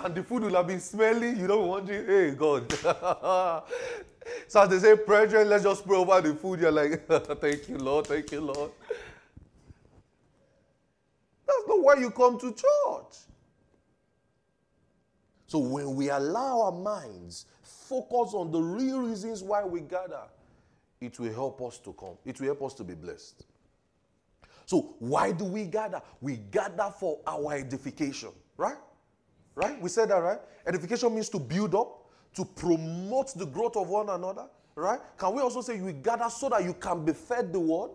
[0.03, 2.71] and the food will have been smelling, you know, wondering, hey God.
[4.47, 6.59] so as they say, brethren, let's just pray over the food.
[6.59, 7.07] You're like,
[7.39, 8.71] thank you, Lord, thank you, Lord.
[11.47, 13.15] That's not why you come to church.
[15.47, 17.45] So when we allow our minds
[17.87, 20.23] focus on the real reasons why we gather,
[20.99, 22.17] it will help us to come.
[22.25, 23.45] It will help us to be blessed.
[24.65, 26.01] So why do we gather?
[26.19, 28.77] We gather for our edification, right?
[29.55, 29.81] Right?
[29.81, 30.39] We said that, right?
[30.65, 34.99] Edification means to build up, to promote the growth of one another, right?
[35.17, 37.91] Can we also say you gather so that you can be fed the word?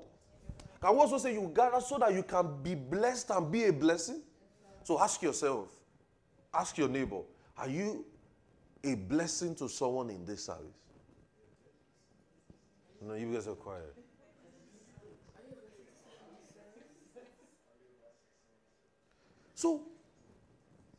[0.81, 3.73] Can we also say you gather so that you can be blessed and be a
[3.73, 4.23] blessing?
[4.83, 5.69] So ask yourself,
[6.53, 7.21] ask your neighbor,
[7.57, 8.05] are you
[8.85, 10.67] a blessing to someone in this service.
[13.01, 13.95] No, you guys are quiet.
[19.55, 19.83] So,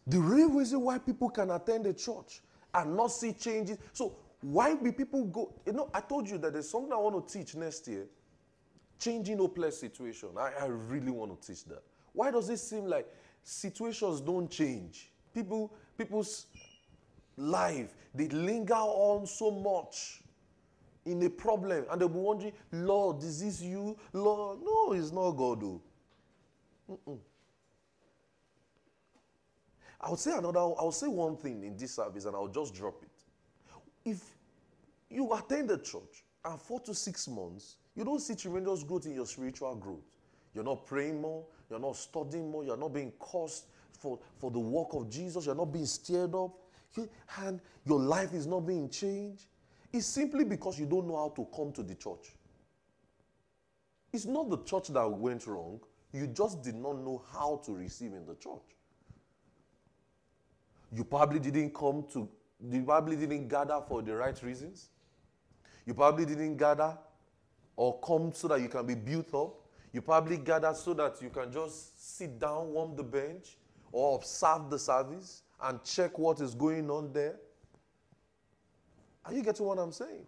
[0.08, 2.42] the real reason why people can attend the church
[2.74, 3.78] and not see changes.
[3.92, 5.54] So, why do people go?
[5.66, 8.06] You know, I told you that there's something I want to teach next year
[9.00, 10.30] changing hopeless situation.
[10.38, 11.84] I, I really want to teach that.
[12.14, 13.08] Why does it seem like
[13.44, 15.12] situations don't change?
[15.34, 16.46] People, people's
[17.38, 20.22] life, they linger on so much
[21.06, 23.98] in a problem and they'll be wondering, Lord, is this you?
[24.14, 25.62] Lord, no, it's not God.
[25.62, 25.82] Though.
[26.90, 27.18] Mm-mm.
[30.00, 32.76] I would say another, I would say one thing in this service and I'll just
[32.76, 34.10] drop it.
[34.10, 34.22] If
[35.10, 39.14] you attend the church and four to six months, you don't see tremendous growth in
[39.14, 40.04] your spiritual growth.
[40.54, 43.66] You're not praying more, you're not studying more, you're not being caused
[43.98, 46.52] for, for the work of Jesus, you're not being stirred up,
[47.40, 49.46] and your life is not being changed.
[49.92, 52.34] It's simply because you don't know how to come to the church.
[54.12, 55.80] It's not the church that went wrong,
[56.14, 58.62] you just did not know how to receive in the church.
[60.92, 62.30] You probably didn't come to,
[62.70, 64.90] you probably didn't gather for the right reasons.
[65.88, 66.96] You probably didn't gather
[67.76, 69.56] or come so that you can be built up.
[69.92, 73.58] You probably gather so that you can just sit down, warm the bench,
[73.92, 77.36] or observe the service and check what is going on there.
[79.26, 80.28] Are you getting what I'm saying?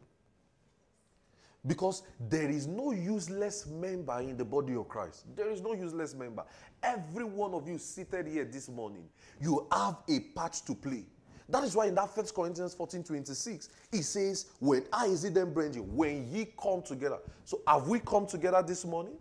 [1.68, 5.26] Because there is no useless member in the body of Christ.
[5.36, 6.44] There is no useless member.
[6.82, 9.10] Every one of you seated here this morning,
[9.42, 11.06] you have a part to play.
[11.50, 15.34] That is why in that First Corinthians 14 26, it says, When I is it
[15.34, 17.18] then when ye come together.
[17.44, 19.16] So have we come together this morning?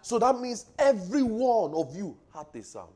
[0.00, 2.92] So that means every one of you had a sound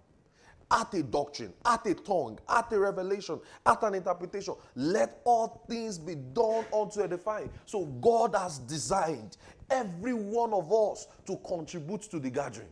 [0.71, 4.55] at a doctrine, at a tongue, at a revelation, at an interpretation.
[4.75, 7.51] Let all things be done unto edifying.
[7.65, 9.37] So God has designed
[9.71, 12.69] every one of us to contribute to the gathering.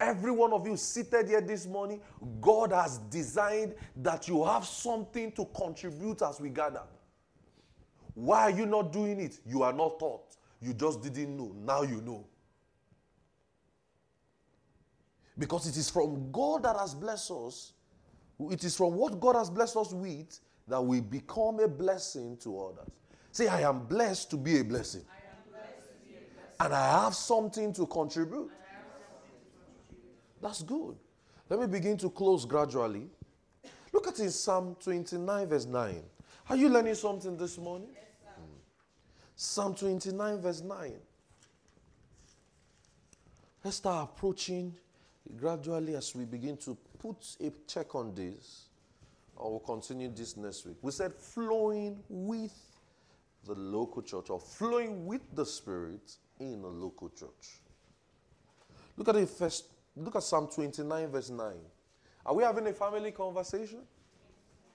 [0.00, 2.00] Every one of you seated here this morning,
[2.40, 6.82] God has designed that you have something to contribute as we gather.
[8.14, 9.38] Why are you not doing it?
[9.46, 10.36] You are not taught.
[10.60, 11.54] You just didn't know.
[11.54, 12.26] Now you know.
[15.38, 17.72] Because it is from God that has blessed us,
[18.50, 22.60] it is from what God has blessed us with that we become a blessing to
[22.60, 22.88] others.
[23.32, 25.04] Say, I am blessed to be a blessing.
[26.60, 28.50] And I have something to contribute.
[30.40, 30.96] That's good.
[31.50, 33.08] Let me begin to close gradually.
[33.92, 36.02] Look at in Psalm 29, verse 9.
[36.48, 37.88] Are you learning something this morning?
[37.92, 38.04] Yes,
[38.36, 38.42] hmm.
[39.36, 40.92] Psalm 29, verse 9.
[43.64, 44.74] Let's start approaching
[45.36, 48.66] gradually as we begin to put a check on this,
[49.38, 50.76] I will continue this next week.
[50.82, 52.54] We said flowing with
[53.44, 57.60] the local church or flowing with the Spirit in a local church.
[58.96, 59.66] Look at it first.
[59.96, 61.52] Look at Psalm 29, verse 9.
[62.26, 63.80] Are we having a family conversation?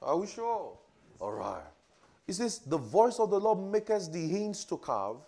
[0.02, 0.78] Are we sure?
[1.20, 1.64] All right.
[2.28, 5.22] It says, The voice of the Lord maketh the hinds to calve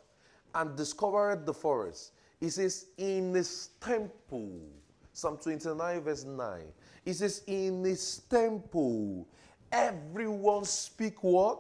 [0.54, 2.14] and discovereth the forest.
[2.40, 4.62] It says, In his temple
[5.14, 6.62] Psalm 29, verse 9.
[7.06, 9.28] It says, In his temple,
[9.72, 11.60] everyone speak what?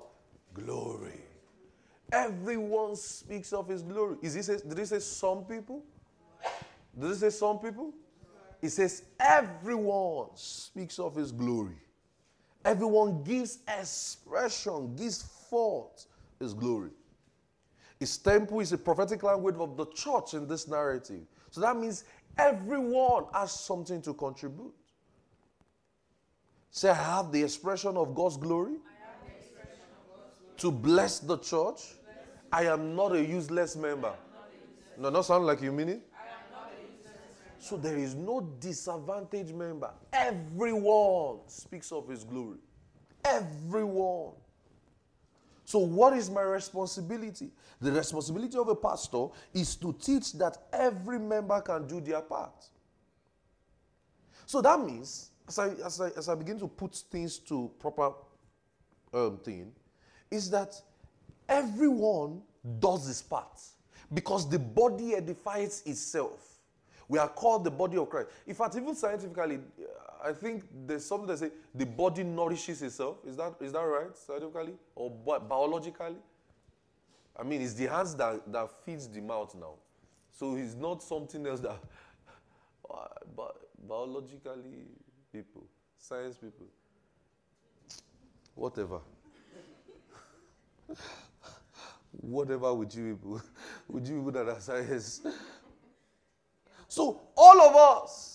[0.54, 1.22] Glory.
[2.12, 4.18] Everyone speaks of his glory.
[4.22, 5.84] Is this did he say some people?
[7.00, 7.94] Did he say some people?
[8.62, 11.78] It says everyone speaks of his glory.
[12.64, 16.06] Everyone gives expression, gives forth
[16.40, 16.92] his glory.
[18.00, 21.22] His temple is a prophetic language of the church in this narrative.
[21.50, 22.04] So that means
[22.38, 24.74] Everyone has something to contribute.
[26.72, 28.76] Say, I have the expression of God's glory,
[30.58, 31.96] to bless the church.
[32.52, 34.14] I am not a useless member.
[34.98, 36.08] No, not sound like you mean it?
[37.60, 39.92] So there is no disadvantaged member.
[40.12, 42.58] Everyone speaks of his glory.
[43.24, 44.34] Everyone.
[45.72, 47.50] So, what is my responsibility?
[47.80, 52.66] The responsibility of a pastor is to teach that every member can do their part.
[54.46, 58.12] So that means, as I, as I, as I begin to put things to proper
[59.14, 59.72] um, thing,
[60.30, 60.76] is that
[61.48, 62.42] everyone
[62.80, 63.62] does his part
[64.14, 66.58] because the body edifies itself.
[67.08, 68.28] We are called the body of Christ.
[68.46, 69.60] In fact, even scientifically,
[70.24, 73.18] I think there's something that say the body nourishes itself.
[73.26, 76.18] Is that is that right scientifically or bi- biologically?
[77.38, 79.76] I mean, it's the hands that, that feeds the mouth now.
[80.32, 81.72] So it's not something else that
[82.90, 83.56] uh, but
[83.88, 84.86] biologically
[85.32, 85.66] people,
[85.98, 86.68] science people,
[88.54, 89.00] whatever.
[92.12, 93.42] whatever with you people,
[93.88, 95.22] with you people that are science.
[96.88, 98.31] So all of us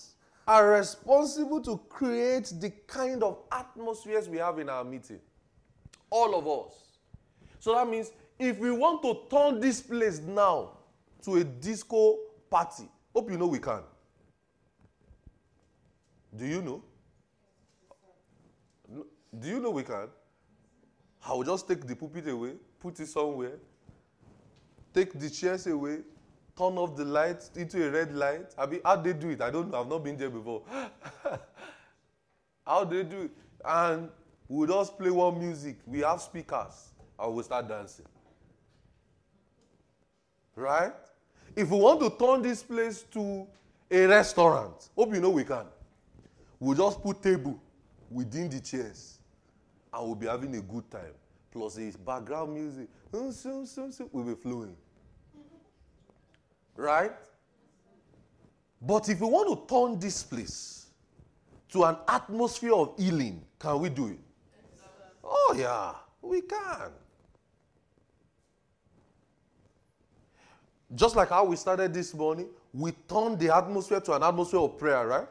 [0.47, 5.19] are responsible to create the kind of atmospheres we have in our meeting.
[6.09, 6.73] All of us.
[7.59, 10.77] So that means if we want to turn this place now
[11.23, 12.17] to a disco
[12.49, 13.81] party, hope you know we can.
[16.35, 16.83] Do you know?
[19.37, 20.07] Do you know we can?
[21.25, 23.59] I will just take the pulpit away, put it somewhere,
[24.93, 25.99] take the chairs away,
[26.57, 28.53] turn off the light into a red light.
[28.57, 29.41] I mean, how they do it?
[29.41, 29.81] I don't know.
[29.81, 30.63] I've not been there before.
[32.65, 33.31] how they do it?
[33.63, 34.09] And
[34.47, 35.77] we just play one music.
[35.85, 36.89] We have speakers.
[37.19, 38.05] And we start dancing.
[40.55, 40.93] Right?
[41.55, 43.47] If we want to turn this place to
[43.89, 45.65] a restaurant, hope you know we can.
[46.59, 47.59] We'll just put table
[48.09, 49.19] within the chairs
[49.93, 51.13] and we'll be having a good time.
[51.51, 52.87] Plus a background music.
[53.11, 54.75] We'll be flowing.
[56.77, 57.11] Right?
[58.81, 60.85] But if we want to turn this place
[61.69, 64.19] to an atmosphere of healing, can we do it?
[65.23, 66.91] Oh, yeah, we can.
[70.95, 74.77] Just like how we started this morning, we turned the atmosphere to an atmosphere of
[74.77, 75.27] prayer, right?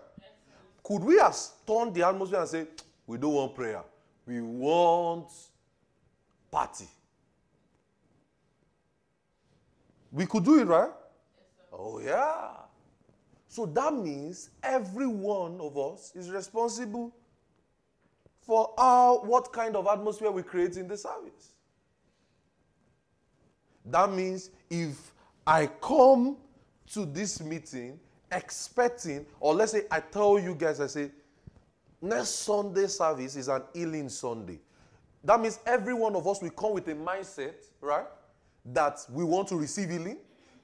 [0.82, 1.36] Could we have
[1.66, 2.66] turned the atmosphere and say,
[3.06, 3.82] we don't want prayer,
[4.26, 5.30] we want
[6.50, 6.88] party?
[10.12, 10.90] We could do it, right?
[11.78, 12.48] Oh, yeah.
[13.48, 17.14] So that means every one of us is responsible
[18.40, 21.52] for our, what kind of atmosphere we create in the service.
[23.84, 25.12] That means if
[25.46, 26.36] I come
[26.92, 28.00] to this meeting
[28.32, 31.10] expecting, or let's say I tell you guys, I say,
[32.00, 34.60] next Sunday service is an healing Sunday.
[35.24, 38.06] That means every one of us will come with a mindset, right?
[38.64, 40.18] That we want to receive healing,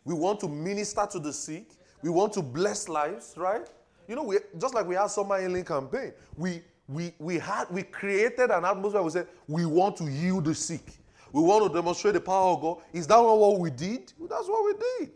[0.04, 1.66] we want to minister to the sick.
[2.02, 3.66] We want to bless lives, right?
[4.08, 7.82] You know, we, just like we had summer healing campaign, we, we, we, had, we
[7.84, 10.84] created an atmosphere we said we want to heal the sick.
[11.32, 12.78] We want to demonstrate the power of God.
[12.92, 14.12] Is that not what we did?
[14.28, 15.12] That's what we did.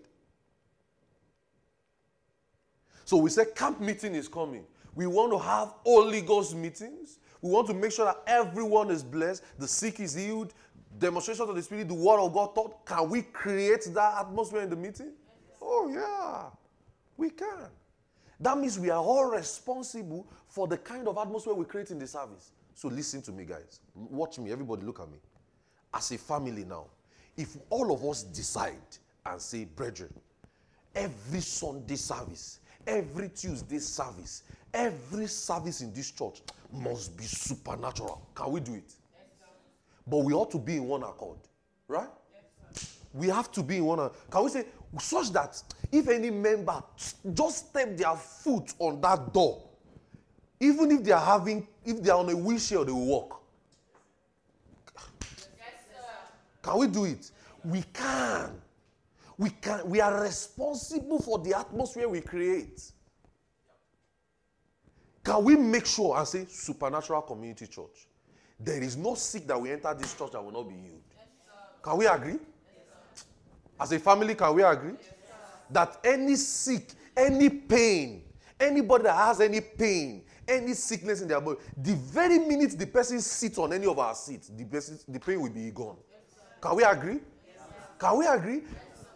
[3.05, 4.65] So we said camp meeting is coming.
[4.95, 7.19] We want to have Holy Ghost meetings.
[7.43, 10.55] We want to make sure that everyone is blessed, the sick is healed,
[10.99, 14.71] demonstration of the Spirit, the Word of God taught, can we create that atmosphere in
[14.71, 15.13] the meeting?
[15.61, 16.45] Oh, yeah,
[17.17, 17.69] we can.
[18.39, 22.07] That means we are all responsible for the kind of atmosphere we create in the
[22.07, 22.53] service.
[22.75, 23.81] So listen to me, guys.
[23.95, 24.53] Watch me.
[24.53, 25.19] Everybody, look at me.
[25.95, 26.85] As a family now,
[27.37, 28.75] if all of us decide
[29.25, 30.13] and say, brethren,
[30.95, 34.43] every Sunday service, every Tuesday service,
[34.75, 36.43] every service in this church
[36.73, 38.29] must be supernatural.
[38.35, 38.95] Can we do it?
[40.07, 41.39] But we ought to be in one accord,
[41.89, 42.09] right?
[43.13, 43.99] We have to be in one.
[43.99, 44.31] Accord.
[44.31, 44.65] Can we say
[45.01, 46.83] such that if any member
[47.35, 49.63] just step their foot on that door,
[50.61, 53.43] even if they are having, if they are on a wheelchair, they will walk.
[56.63, 57.31] Can we do it?
[57.65, 58.61] We can.
[59.39, 59.89] We can.
[59.89, 62.91] We are responsible for the atmosphere we create.
[65.23, 68.06] Can we make sure and say supernatural community church?
[68.59, 71.03] There is no sick that will enter this church that will not be healed.
[71.11, 71.27] Yes,
[71.83, 72.39] can we agree?
[73.15, 73.25] Yes,
[73.79, 74.93] As a family, can we agree?
[74.93, 75.13] Yes,
[75.71, 78.23] that any sick, any pain,
[78.59, 83.21] anybody that has any pain, any sickness in their body, the very minute the person
[83.21, 85.97] sits on any of our seats, the, person, the pain will be gone.
[86.61, 87.19] Can we agree?
[87.99, 88.63] Can we agree?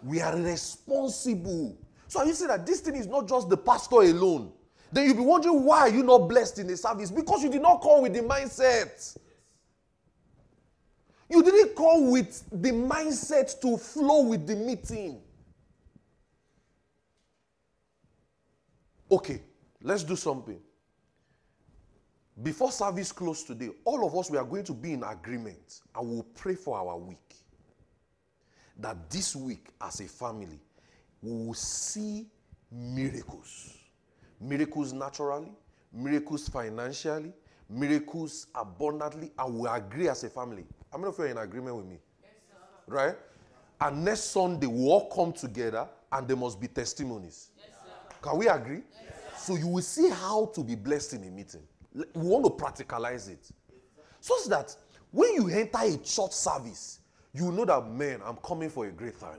[0.03, 1.77] We are responsible.
[2.09, 4.53] So you say that this thing is not just the pastor alone.
[4.93, 7.81] Then you'll be wondering why you're not blessed in the service because you did not
[7.81, 9.17] come with the mindset.
[11.31, 15.21] You didn't come with the mindset to flow with the meeting.
[19.09, 19.41] Okay,
[19.81, 20.59] let's do something.
[22.43, 26.11] Before service close today, all of us we are going to be in agreement and
[26.11, 27.37] we'll pray for our week.
[28.79, 30.61] That this week, as a family,
[31.23, 32.27] we will see
[32.73, 33.77] miracles.
[34.41, 35.53] Miracles naturally,
[35.93, 37.33] miracles financially,
[37.69, 41.77] miracles abundantly, and we agree as a family how many of you are in agreement
[41.77, 41.99] with me?
[42.23, 42.33] Yes,
[42.87, 43.17] right?
[43.81, 47.51] And next Sunday, we all come together and there must be testimonies.
[47.57, 47.69] Yes,
[48.21, 48.83] Can we agree?
[48.93, 51.63] Yes, so you will see how to be blessed in a meeting.
[51.95, 53.49] We want to practicalize it.
[54.21, 54.77] So that
[55.11, 57.01] when you enter a church service,
[57.33, 59.39] you know that, man, I'm coming for a great time.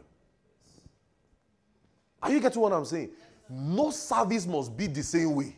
[2.24, 3.12] Are you getting what I'm saying?
[3.50, 5.58] No service must be the same way.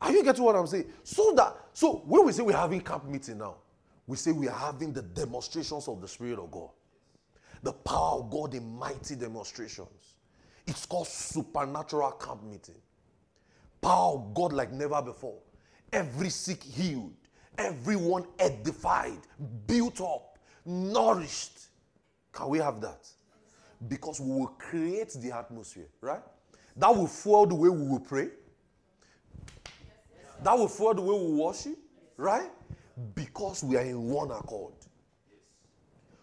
[0.00, 0.86] Are you getting what I'm saying?
[1.02, 3.56] So that, so when we say we're having camp meeting now,
[4.06, 6.70] we say we are having the demonstrations of the Spirit of God.
[7.62, 10.16] The power of God in mighty demonstrations.
[10.66, 12.80] It's called supernatural camp meeting.
[13.80, 15.38] Power of God like never before.
[15.92, 17.14] Every sick healed,
[17.58, 19.18] everyone edified,
[19.66, 21.58] built up, nourished.
[22.32, 23.08] Can we have that?
[23.88, 26.22] Because we will create the atmosphere, right?
[26.76, 28.28] That will fuel the way we will pray.
[30.42, 31.78] That will fuel the way we worship,
[32.16, 32.50] right?
[33.14, 34.72] Because we are in one accord.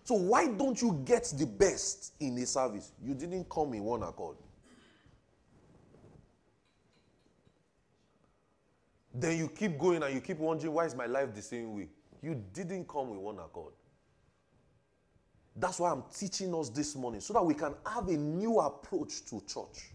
[0.03, 2.91] So why don't you get the best in a service?
[3.01, 4.37] You didn't come in one accord.
[9.13, 11.87] Then you keep going and you keep wondering, why is my life the same way?
[12.21, 13.73] You didn't come with one accord.
[15.55, 19.23] That's why I'm teaching us this morning so that we can have a new approach
[19.25, 19.91] to church.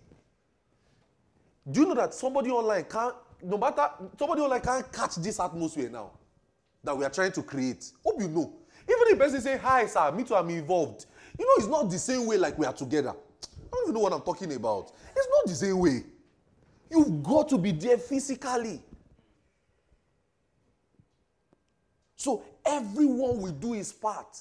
[1.68, 5.90] Do you know that somebody online can't, no matter, somebody online can't catch this atmosphere
[5.90, 6.12] now
[6.84, 7.90] that we are trying to create?
[8.05, 8.52] Hope you know.
[8.84, 11.06] Even if person say, Hi, sir, me too, I'm involved.
[11.38, 13.10] You know, it's not the same way like we are together.
[13.10, 14.92] I don't even know what I'm talking about.
[15.14, 16.05] It's not the same way.
[16.90, 18.80] You've got to be there physically.
[22.16, 24.38] So everyone will do his part.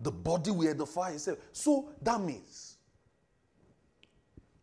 [0.00, 1.38] The body will edify itself.
[1.52, 2.76] So that means,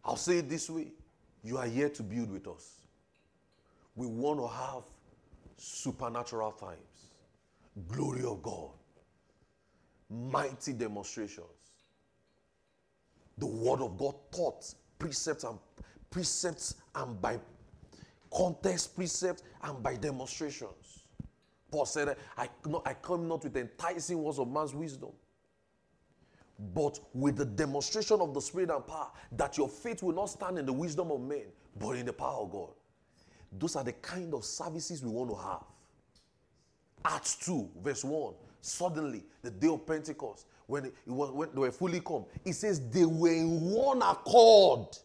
[0.04, 0.92] I'll say it this way
[1.46, 2.82] you are here to build with us.
[3.96, 4.84] We want to have
[5.58, 7.12] supernatural times,
[7.88, 8.72] glory of God,
[10.10, 11.46] mighty demonstrations,
[13.38, 15.60] the word of God taught, precepts and
[16.10, 17.40] precepts and by
[18.34, 21.06] context, precepts and by demonstrations.
[21.72, 22.48] Paul said, I,
[22.86, 25.12] I come not with enticing words of man's wisdom,
[26.74, 30.58] but with the demonstration of the Spirit and power, that your faith will not stand
[30.58, 32.70] in the wisdom of men, but in the power of God.
[33.52, 35.64] Those are the kind of services we want to have.
[37.04, 38.34] Acts 2, verse 1.
[38.62, 42.90] Suddenly, the day of Pentecost, when, it was, when they were fully come, it says
[42.90, 44.98] they were in one accord.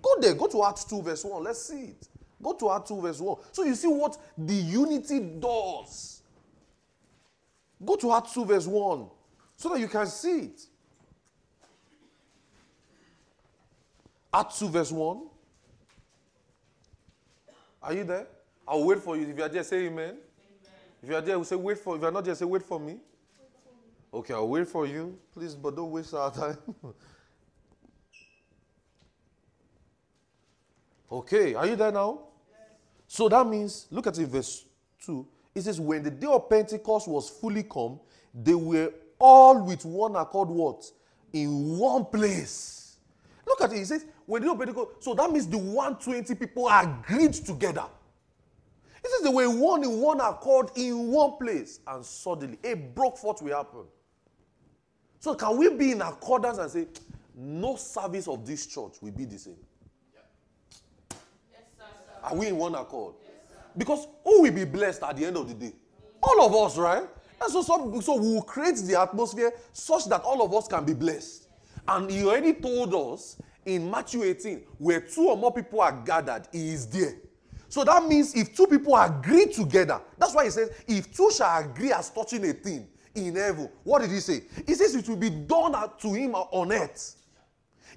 [0.00, 1.44] Go there, go to Acts 2, verse 1.
[1.44, 2.08] Let's see it.
[2.42, 3.38] Go to Acts 2, verse 1.
[3.52, 6.22] So you see what the unity does.
[7.84, 9.06] Go to Acts 2, verse 1
[9.62, 10.66] so that you can see it.
[14.34, 15.28] Acts 2, verse 1.
[17.82, 18.26] Are you there?
[18.66, 19.28] I'll wait for you.
[19.28, 20.04] If you are there, say amen.
[20.04, 20.18] amen.
[21.02, 21.96] If you are there, we say wait for.
[21.96, 22.98] If you are not there, say wait for me.
[24.14, 25.18] Okay, I'll wait for you.
[25.32, 26.58] Please, but don't waste our time.
[31.12, 32.20] okay, are you there now?
[32.50, 32.58] Yes.
[33.08, 34.66] So that means, look at it, verse
[35.04, 35.26] 2.
[35.54, 37.98] It says, When the day of Pentecost was fully come,
[38.34, 40.84] they were all with one accord what?
[41.32, 42.96] In one place.
[43.46, 43.78] Look at it.
[43.78, 47.84] He says, when the Pentecost, so that means the 120 people agreed together.
[49.02, 53.18] This is the way one in one accord in one place, and suddenly a broke
[53.18, 53.84] forth will happen.
[55.18, 56.86] So can we be in accordance and say,
[57.34, 59.56] no service of this church will be the same?
[60.14, 61.84] Yes, sir,
[62.22, 63.14] Are we in one accord?
[63.22, 63.30] Yes,
[63.76, 65.72] because who will be blessed at the end of the day?
[66.22, 67.08] All of us, right?
[67.40, 70.84] And so, so, so we will create the atmosphere such that all of us can
[70.84, 71.48] be blessed.
[71.88, 76.48] And he already told us in Matthew 18, where two or more people are gathered,
[76.52, 77.14] he is there.
[77.68, 81.60] So that means if two people agree together, that's why he says, if two shall
[81.60, 84.42] agree as touching a thing in heaven, what did he say?
[84.66, 87.16] He says it will be done to him on earth.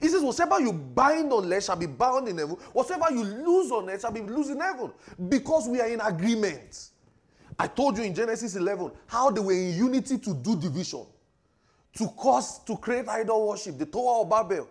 [0.02, 2.56] He says, whatever you bind on earth shall be bound in heaven.
[2.74, 4.92] Whatever you lose on earth shall be loose in heaven.
[5.30, 6.90] Because we are in agreement.
[7.58, 11.06] I told you in Genesis 11 how they were in unity to do division,
[11.98, 14.68] to cause, to create idol worship, the Tower of Babel.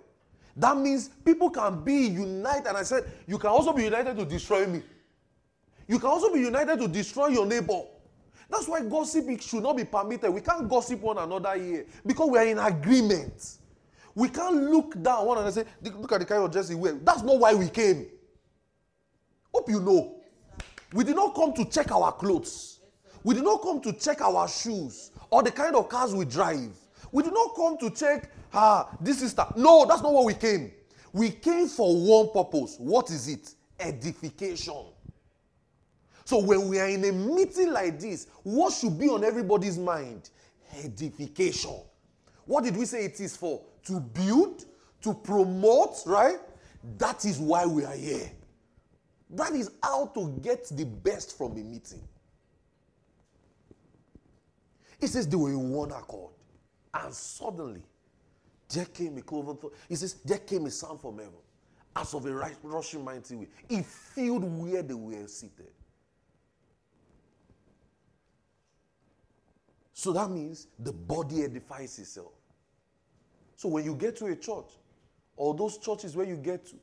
[0.57, 2.69] That means people can be united.
[2.69, 4.83] And I said, you can also be united to destroy me.
[5.89, 7.83] You can also be united to destroy your neighbor.
[8.49, 10.31] That's why gossip should not be permitted.
[10.31, 13.59] We can't gossip one another here because we are in agreement.
[14.15, 16.75] We can't look down one another and say, look at the kind of dress he
[16.75, 16.99] wears.
[17.03, 18.07] That's not why we came.
[19.53, 20.17] Hope you know.
[20.93, 22.79] We did not come to check our clothes.
[23.25, 26.71] We did not come to check our shoes or the kind of cars we drive.
[27.11, 29.57] We did not come to check, ah, this is that.
[29.57, 30.73] No, that's not what we came.
[31.13, 32.77] We came for one purpose.
[32.79, 33.55] What is it?
[33.79, 34.87] Edification.
[36.25, 40.31] So when we are in a meeting like this, what should be on everybody's mind?
[40.83, 41.81] Edification.
[42.47, 43.61] What did we say it is for?
[43.87, 44.65] To build,
[45.03, 46.39] to promote, right?
[46.99, 48.31] That is why we are here.
[49.31, 52.03] That is how to get the best from a meeting.
[55.01, 56.33] He says they were in one accord.
[56.93, 57.83] And suddenly,
[58.69, 59.75] there came a cloven thought.
[59.89, 61.33] He says, there came a sound from heaven,
[61.95, 62.33] as of a
[62.63, 63.51] rushing mighty wind.
[63.69, 65.71] It filled where they were seated.
[69.93, 72.33] So that means the body edifies itself.
[73.57, 74.73] So when you get to a church,
[75.37, 76.77] or those churches where you get to,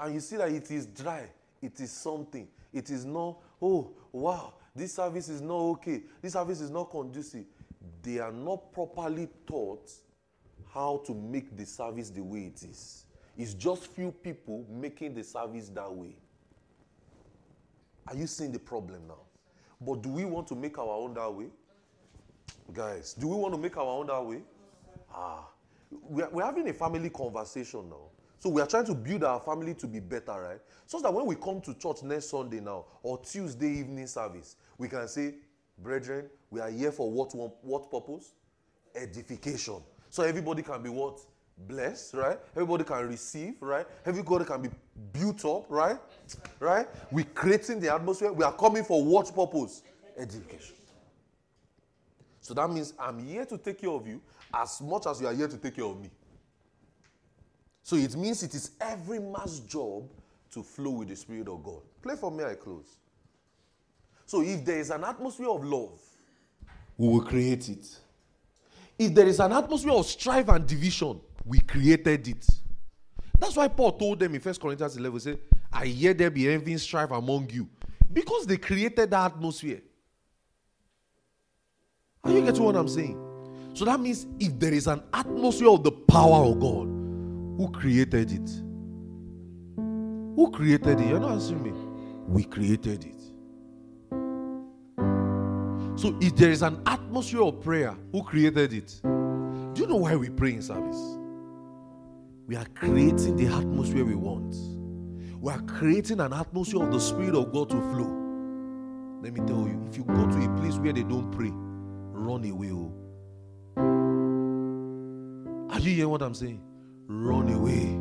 [0.00, 1.28] and you see that it is dry,
[1.60, 2.48] it is something.
[2.72, 6.02] It is not, oh, wow, this service is not okay.
[6.20, 7.44] This service is not conducive.
[8.02, 9.90] They are not properly taught
[10.74, 13.04] how to make the service the way it is.
[13.38, 16.16] It's just few people making the service that way.
[18.08, 19.20] Are you seeing the problem now?
[19.80, 21.46] But do we want to make our own that way?
[22.72, 24.42] Guys, do we want to make our own that way?
[25.14, 25.46] Ah,
[25.90, 28.08] we're, we're having a family conversation now.
[28.40, 30.60] So we are trying to build our family to be better, right?
[30.86, 34.88] So that when we come to church next Sunday now or Tuesday evening service, we
[34.88, 35.36] can say,
[35.78, 37.32] brethren, we are here for what,
[37.64, 38.32] what purpose?
[38.94, 39.80] Edification.
[40.14, 41.18] So everybody can be what?
[41.66, 42.38] Blessed, right?
[42.54, 43.84] Everybody can receive, right?
[44.06, 44.68] Everybody can be
[45.12, 45.98] built up, right?
[46.60, 46.86] Right?
[47.10, 48.32] We're creating the atmosphere.
[48.32, 49.82] We are coming for what purpose?
[50.16, 50.76] Edification.
[52.40, 54.22] So that means I'm here to take care of you
[54.54, 56.12] as much as you are here to take care of me.
[57.82, 60.08] So it means it is every man's job
[60.52, 61.82] to flow with the Spirit of God.
[62.02, 62.98] Play for me, I close.
[64.26, 65.98] So if there is an atmosphere of love,
[66.96, 67.98] we will create it.
[68.98, 72.46] If there is an atmosphere of strife and division, we created it.
[73.38, 75.38] That's why Paul told them in 1 Corinthians 11, say,
[75.72, 77.68] I hear there be envy and strife among you.
[78.12, 79.82] Because they created that atmosphere.
[82.22, 83.18] Are you getting what I'm saying?
[83.74, 88.30] So that means if there is an atmosphere of the power of God, who created
[88.30, 88.50] it?
[89.76, 91.08] Who created it?
[91.08, 91.72] You're not answering me.
[92.28, 93.13] We created it.
[96.04, 99.00] So if there is an atmosphere of prayer, who created it?
[99.02, 101.00] Do you know why we pray in service?
[102.46, 104.54] We are creating the atmosphere we want.
[105.40, 108.10] We are creating an atmosphere of the Spirit of God to flow.
[109.22, 112.44] Let me tell you, if you go to a place where they don't pray, run
[112.50, 112.70] away.
[112.70, 112.92] Oh.
[115.72, 116.60] Are you hearing what I'm saying?
[117.06, 117.98] Run away.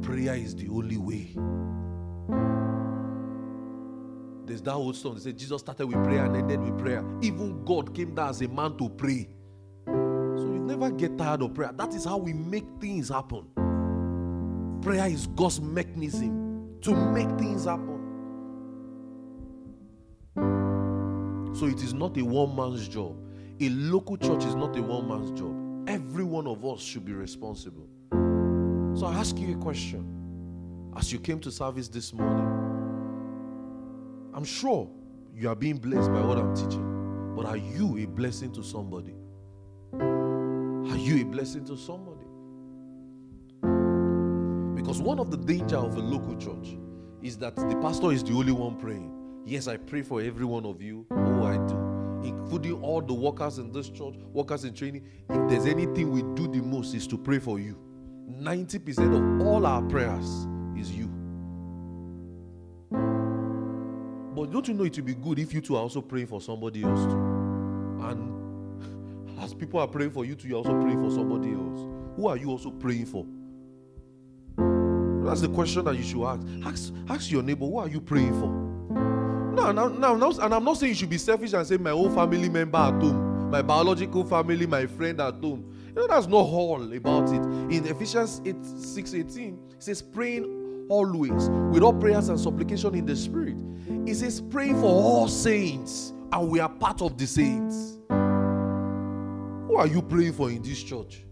[0.00, 1.36] Prayer is the only way.
[4.46, 5.14] There's that old song.
[5.14, 7.04] They say Jesus started with prayer and ended with prayer.
[7.22, 9.28] Even God came down as a man to pray.
[9.86, 11.72] So you never get tired of prayer.
[11.72, 13.46] That is how we make things happen.
[14.82, 18.00] Prayer is God's mechanism to make things happen.
[21.54, 23.16] So it is not a one man's job.
[23.60, 25.88] A local church is not a one man's job.
[25.88, 27.88] Every one of us should be responsible.
[28.94, 30.10] So I ask you a question.
[30.96, 32.63] As you came to service this morning,
[34.34, 34.90] I'm sure
[35.32, 37.34] you are being blessed by what I'm teaching.
[37.36, 39.14] But are you a blessing to somebody?
[39.94, 42.26] Are you a blessing to somebody?
[44.74, 46.76] Because one of the danger of a local church
[47.22, 49.12] is that the pastor is the only one praying.
[49.44, 51.06] Yes, I pray for every one of you.
[51.10, 51.94] Oh, I do
[52.24, 56.48] including all the workers in this church, workers in training, if there's anything we do
[56.48, 57.76] the most is to pray for you.
[58.30, 60.46] 90% of all our prayers
[60.76, 61.10] is you.
[64.34, 66.40] But don't you know it will be good if you two are also praying for
[66.40, 67.18] somebody else too?
[68.02, 71.80] And as people are praying for you too, you're also praying for somebody else.
[72.16, 73.24] Who are you also praying for?
[75.24, 76.46] That's the question that you should ask.
[76.64, 78.48] Ask, ask your neighbor, who are you praying for?
[79.54, 81.90] No, no, no, no, and I'm not saying you should be selfish and say my
[81.90, 85.72] whole family member at home, my biological family, my friend at home.
[85.88, 87.42] You know, that's not all about it.
[87.72, 93.06] In Ephesians 8, 6 18, it says, praying always with all prayers and supplication in
[93.06, 93.56] the spirit.
[94.06, 97.98] It says, pray for all saints, and we are part of the saints.
[98.08, 101.24] Who are you praying for in this church?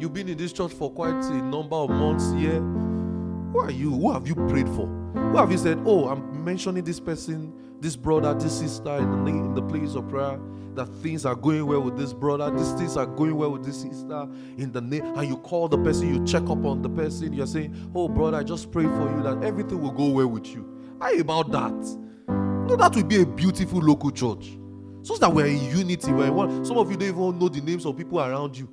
[0.00, 2.60] You've been in this church for quite a number of months here.
[2.60, 3.90] Who are you?
[3.90, 5.03] Who have you prayed for?
[5.14, 9.30] Who have you said, Oh, I'm mentioning this person, this brother, this sister in the,
[9.30, 10.38] in the place of prayer?
[10.74, 13.82] That things are going well with this brother, these things are going well with this
[13.82, 14.28] sister
[14.58, 15.04] in the name.
[15.04, 18.38] And you call the person, you check up on the person, you're saying, Oh, brother,
[18.38, 20.68] I just pray for you that everything will go well with you.
[21.00, 21.98] How about that?
[22.28, 24.58] No, that would be a beautiful local church.
[25.02, 26.12] So that we're in unity.
[26.12, 26.64] We're in one.
[26.64, 28.68] Some of you don't even know the names of people around you.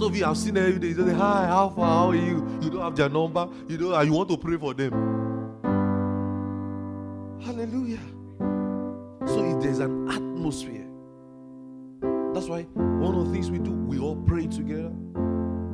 [0.00, 0.98] Some of you have seen every day.
[0.98, 1.86] You say, Hi, how far?
[1.86, 2.58] How are you?
[2.62, 3.46] You don't have their number.
[3.68, 4.92] You and you want to pray for them.
[7.44, 8.00] Hallelujah.
[9.26, 10.86] So if there's an atmosphere,
[12.32, 14.90] that's why one of the things we do, we all pray together.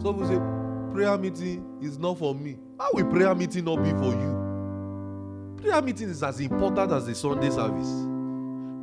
[0.03, 2.59] Some will say, prayer meeting is not for me.
[2.81, 5.55] How will prayer meeting not be for you?
[5.63, 7.93] Prayer meeting is as important as the Sunday service.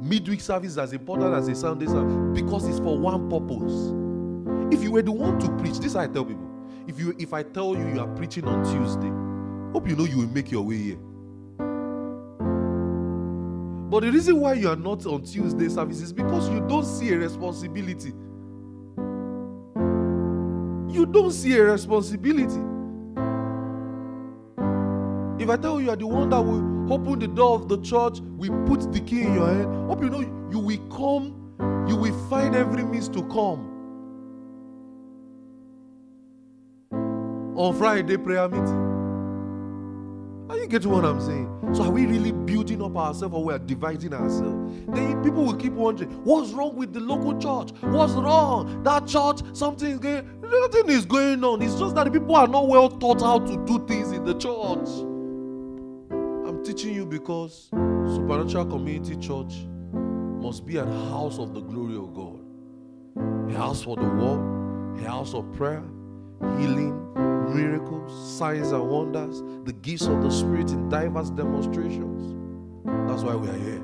[0.10, 4.03] Midweek service is as important as the Sunday service because it's for one purpose
[4.74, 6.50] if you were the one to preach, this I tell people.
[6.88, 9.12] If you if I tell you you are preaching on Tuesday,
[9.72, 10.98] hope you know you will make your way here.
[13.90, 17.14] But the reason why you are not on Tuesday service is because you don't see
[17.14, 18.10] a responsibility.
[20.92, 22.60] You don't see a responsibility.
[25.42, 27.80] If I tell you you are the one that will open the door of the
[27.82, 30.22] church, we put the key in your hand, hope you know
[30.52, 33.73] you will come, you will find every means to come.
[37.56, 38.92] On Friday prayer meeting.
[40.50, 41.50] Are you getting what I'm saying?
[41.74, 44.86] So are we really building up ourselves or we are dividing ourselves?
[44.88, 47.76] Then people will keep wondering, what's wrong with the local church?
[47.82, 48.84] What's wrong?
[48.84, 51.62] That church, something is going nothing is going on.
[51.62, 54.34] It's just that the people are not well taught how to do things in the
[54.34, 54.88] church.
[56.48, 59.54] I'm teaching you because supernatural community church
[59.94, 62.40] must be a house of the glory of God.
[63.50, 65.84] A house for the world, a house of prayer,
[66.60, 67.00] healing,
[67.54, 72.36] miracles, signs and wonders, the gifts of the Spirit in diverse demonstrations.
[73.08, 73.84] That's why we are here.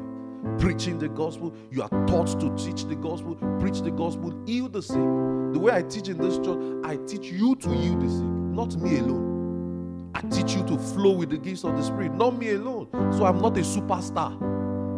[0.57, 1.53] Preaching the gospel.
[1.71, 4.95] You are taught to teach the gospel, preach the gospel, heal the sick.
[4.95, 8.75] The way I teach in this church, I teach you to heal the sick, not
[8.77, 10.11] me alone.
[10.15, 12.89] I teach you to flow with the gifts of the Spirit, not me alone.
[13.13, 14.35] So I'm not a superstar.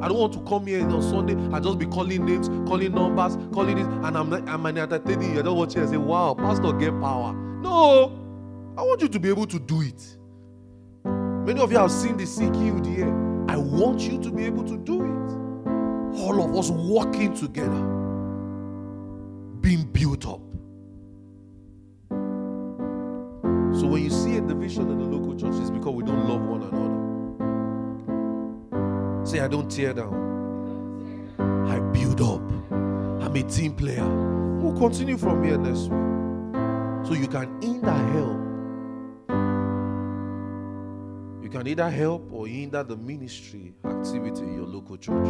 [0.02, 3.38] I don't want to come here on Sunday and just be calling names, calling numbers,
[3.54, 5.38] calling this, and I'm, I'm an entertaining.
[5.38, 7.34] I don't watch you and say, wow, Pastor, get power.
[7.34, 8.21] No.
[8.78, 10.18] I want you to be able to do it.
[11.04, 13.10] Many of you have seen the sick healed here.
[13.50, 15.32] I want you to be able to do it.
[16.22, 17.82] All of us working together,
[19.60, 20.40] being built up.
[23.78, 26.42] So when you see a division in the local church, it's because we don't love
[26.42, 27.02] one another.
[29.26, 30.14] Say, I don't tear down,
[31.68, 32.42] I build up.
[33.22, 34.08] I'm a team player.
[34.60, 36.02] We'll continue from here next week.
[37.06, 38.41] So you can hinder help
[41.52, 45.28] can either help or hinder the ministry activity in your local church.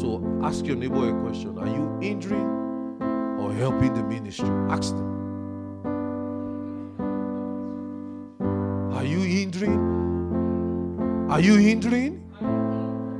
[0.00, 4.48] So ask your neighbor a question Are you hindering or helping the ministry?
[4.68, 5.20] Ask them.
[8.92, 11.28] Are you hindering?
[11.30, 12.20] Are you hindering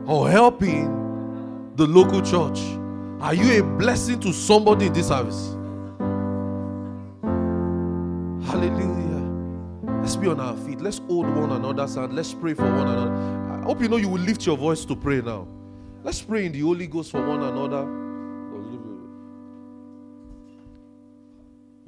[0.07, 2.59] or helping the local church?
[3.21, 5.57] Are you a blessing to somebody in this service?
[8.51, 8.90] Hallelujah.
[10.01, 10.81] Let's be on our feet.
[10.81, 12.15] Let's hold one another's hand.
[12.15, 13.13] Let's pray for one another.
[13.61, 15.47] I hope you know you will lift your voice to pray now.
[16.03, 17.87] Let's pray in the Holy Ghost for one another.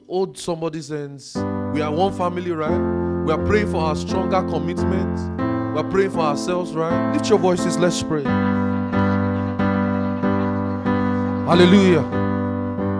[0.07, 1.35] Hold somebody's hands.
[1.73, 3.25] We are one family, right?
[3.25, 5.19] We are praying for our stronger commitment.
[5.73, 7.15] We are praying for ourselves, right?
[7.15, 7.79] Lift your voices.
[7.79, 8.25] Let's pray.
[11.45, 12.03] Hallelujah.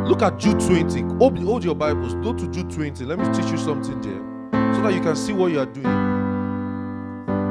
[0.09, 1.03] Look at Jude 20.
[1.19, 2.15] Hold, hold your Bibles.
[2.15, 3.05] Go to Jude 20.
[3.05, 4.32] Let me teach you something there
[4.75, 6.13] so that you can see what you are doing.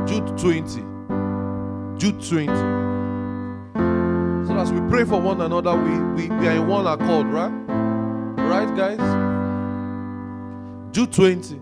[0.08, 0.82] Jude 20.
[1.98, 2.48] Jude 20.
[4.48, 7.52] So as we pray for one another, we, we, we are in one accord, right?
[8.38, 9.00] Right, guys?
[10.92, 11.60] Jude 20.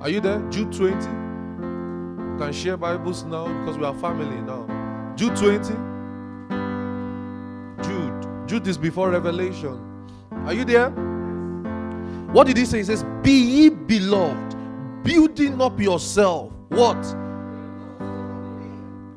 [0.00, 0.40] Are you there?
[0.50, 0.94] Jude 20.
[0.94, 4.66] You can share Bibles now because we are family now.
[5.16, 5.74] Jude 20.
[7.82, 8.48] Jude.
[8.48, 9.78] Jude is before Revelation.
[10.46, 11.05] Are you there?
[12.32, 12.78] What did he say?
[12.78, 14.56] He says, Be ye beloved,
[15.04, 16.52] building up yourself.
[16.68, 16.96] What?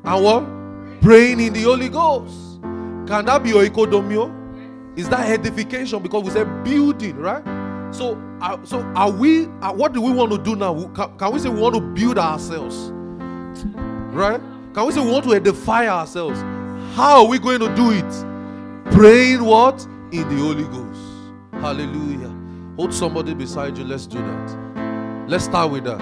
[0.04, 1.00] And what?
[1.02, 2.60] Praying in the Holy Ghost.
[3.06, 4.98] Can that be oikodomio?
[4.98, 6.02] Is that edification?
[6.02, 7.42] Because we said building, right?
[7.92, 9.46] So, uh, so are we?
[9.60, 10.74] Uh, what do we want to do now?
[10.94, 12.90] Can, can, we say we want to build ourselves?
[14.12, 14.40] Right?
[14.74, 16.40] Can we say we want to edify ourselves?
[16.94, 18.92] How are we going to do it?
[18.92, 19.84] Praying what?
[20.12, 21.00] In the Holy Ghost.
[21.52, 22.29] Hallelujah.
[22.80, 23.84] Hold somebody beside you.
[23.84, 25.28] Let's do that.
[25.28, 26.00] Let's start with that.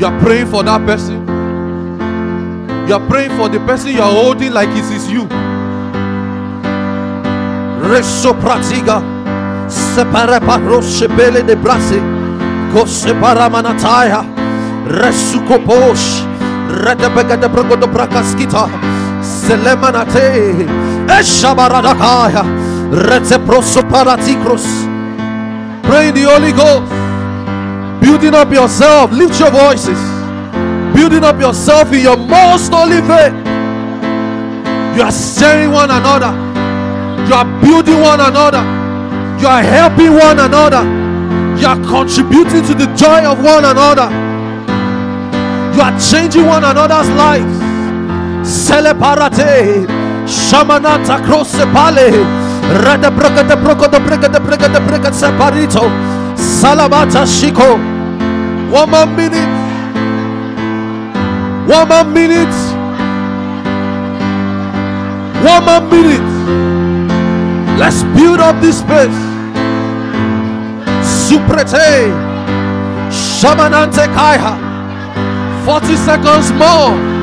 [0.00, 1.28] You are praying for that person.
[2.88, 5.28] You are praying for the person you are holding like it is you.
[10.48, 11.56] Paroshe bele de
[16.84, 18.68] redebega de brakaskita
[19.22, 22.44] selemanate Eshabaradakaya.
[22.90, 24.64] Reteproso paratikros.
[25.82, 26.92] Pray in the Holy Ghost.
[28.00, 29.10] Building up yourself.
[29.12, 29.98] Lift your voices.
[30.94, 33.34] Building up yourself in your most holy faith.
[34.96, 36.32] You are sharing one another.
[37.28, 38.62] You are building one another.
[39.40, 40.82] You are helping one another.
[41.60, 44.08] You are contributing to the joy of one another.
[45.74, 48.48] You are changing one another's lives.
[48.48, 49.97] Celebrate.
[50.28, 52.12] Shamanata crosse pale.
[52.84, 55.90] Rada broca de broca de breca de breca de breca separito.
[56.36, 57.78] Salabata shiko.
[58.70, 59.48] One more minute.
[61.66, 62.54] One more minute.
[65.42, 66.38] One more minute.
[67.78, 69.16] Let's build up this space.
[71.02, 72.12] Suprete.
[73.10, 74.58] Shamanante Kaiha.
[75.64, 77.17] 40 seconds more.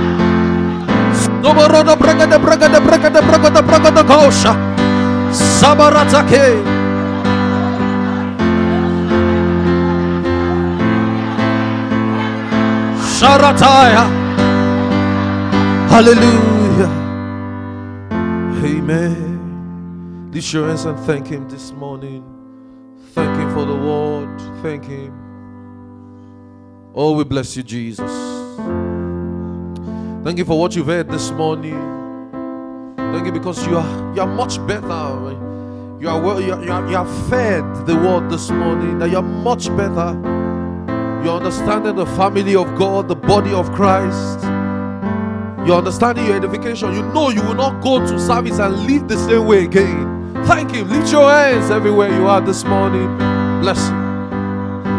[15.89, 16.89] Hallelujah.
[18.65, 20.31] Amen.
[20.33, 22.23] Lift your hands and thank Him this morning.
[23.13, 24.41] Thank Him for the word.
[24.63, 25.13] Thank Him.
[26.95, 28.11] Oh, we bless you, Jesus.
[30.25, 31.77] Thank you for what you've heard this morning.
[32.97, 35.37] Thank you because you are you are much better.
[36.01, 38.97] You are well, you are, you are, fed the word this morning.
[38.97, 40.19] That you are much better.
[41.23, 44.41] You're understanding the family of God, the body of Christ.
[45.63, 46.95] You're understanding your edification.
[46.95, 50.43] You know you will not go to service and live the same way again.
[50.45, 50.89] Thank Him.
[50.89, 53.15] Lift your hands everywhere you are this morning.
[53.61, 54.04] Bless you.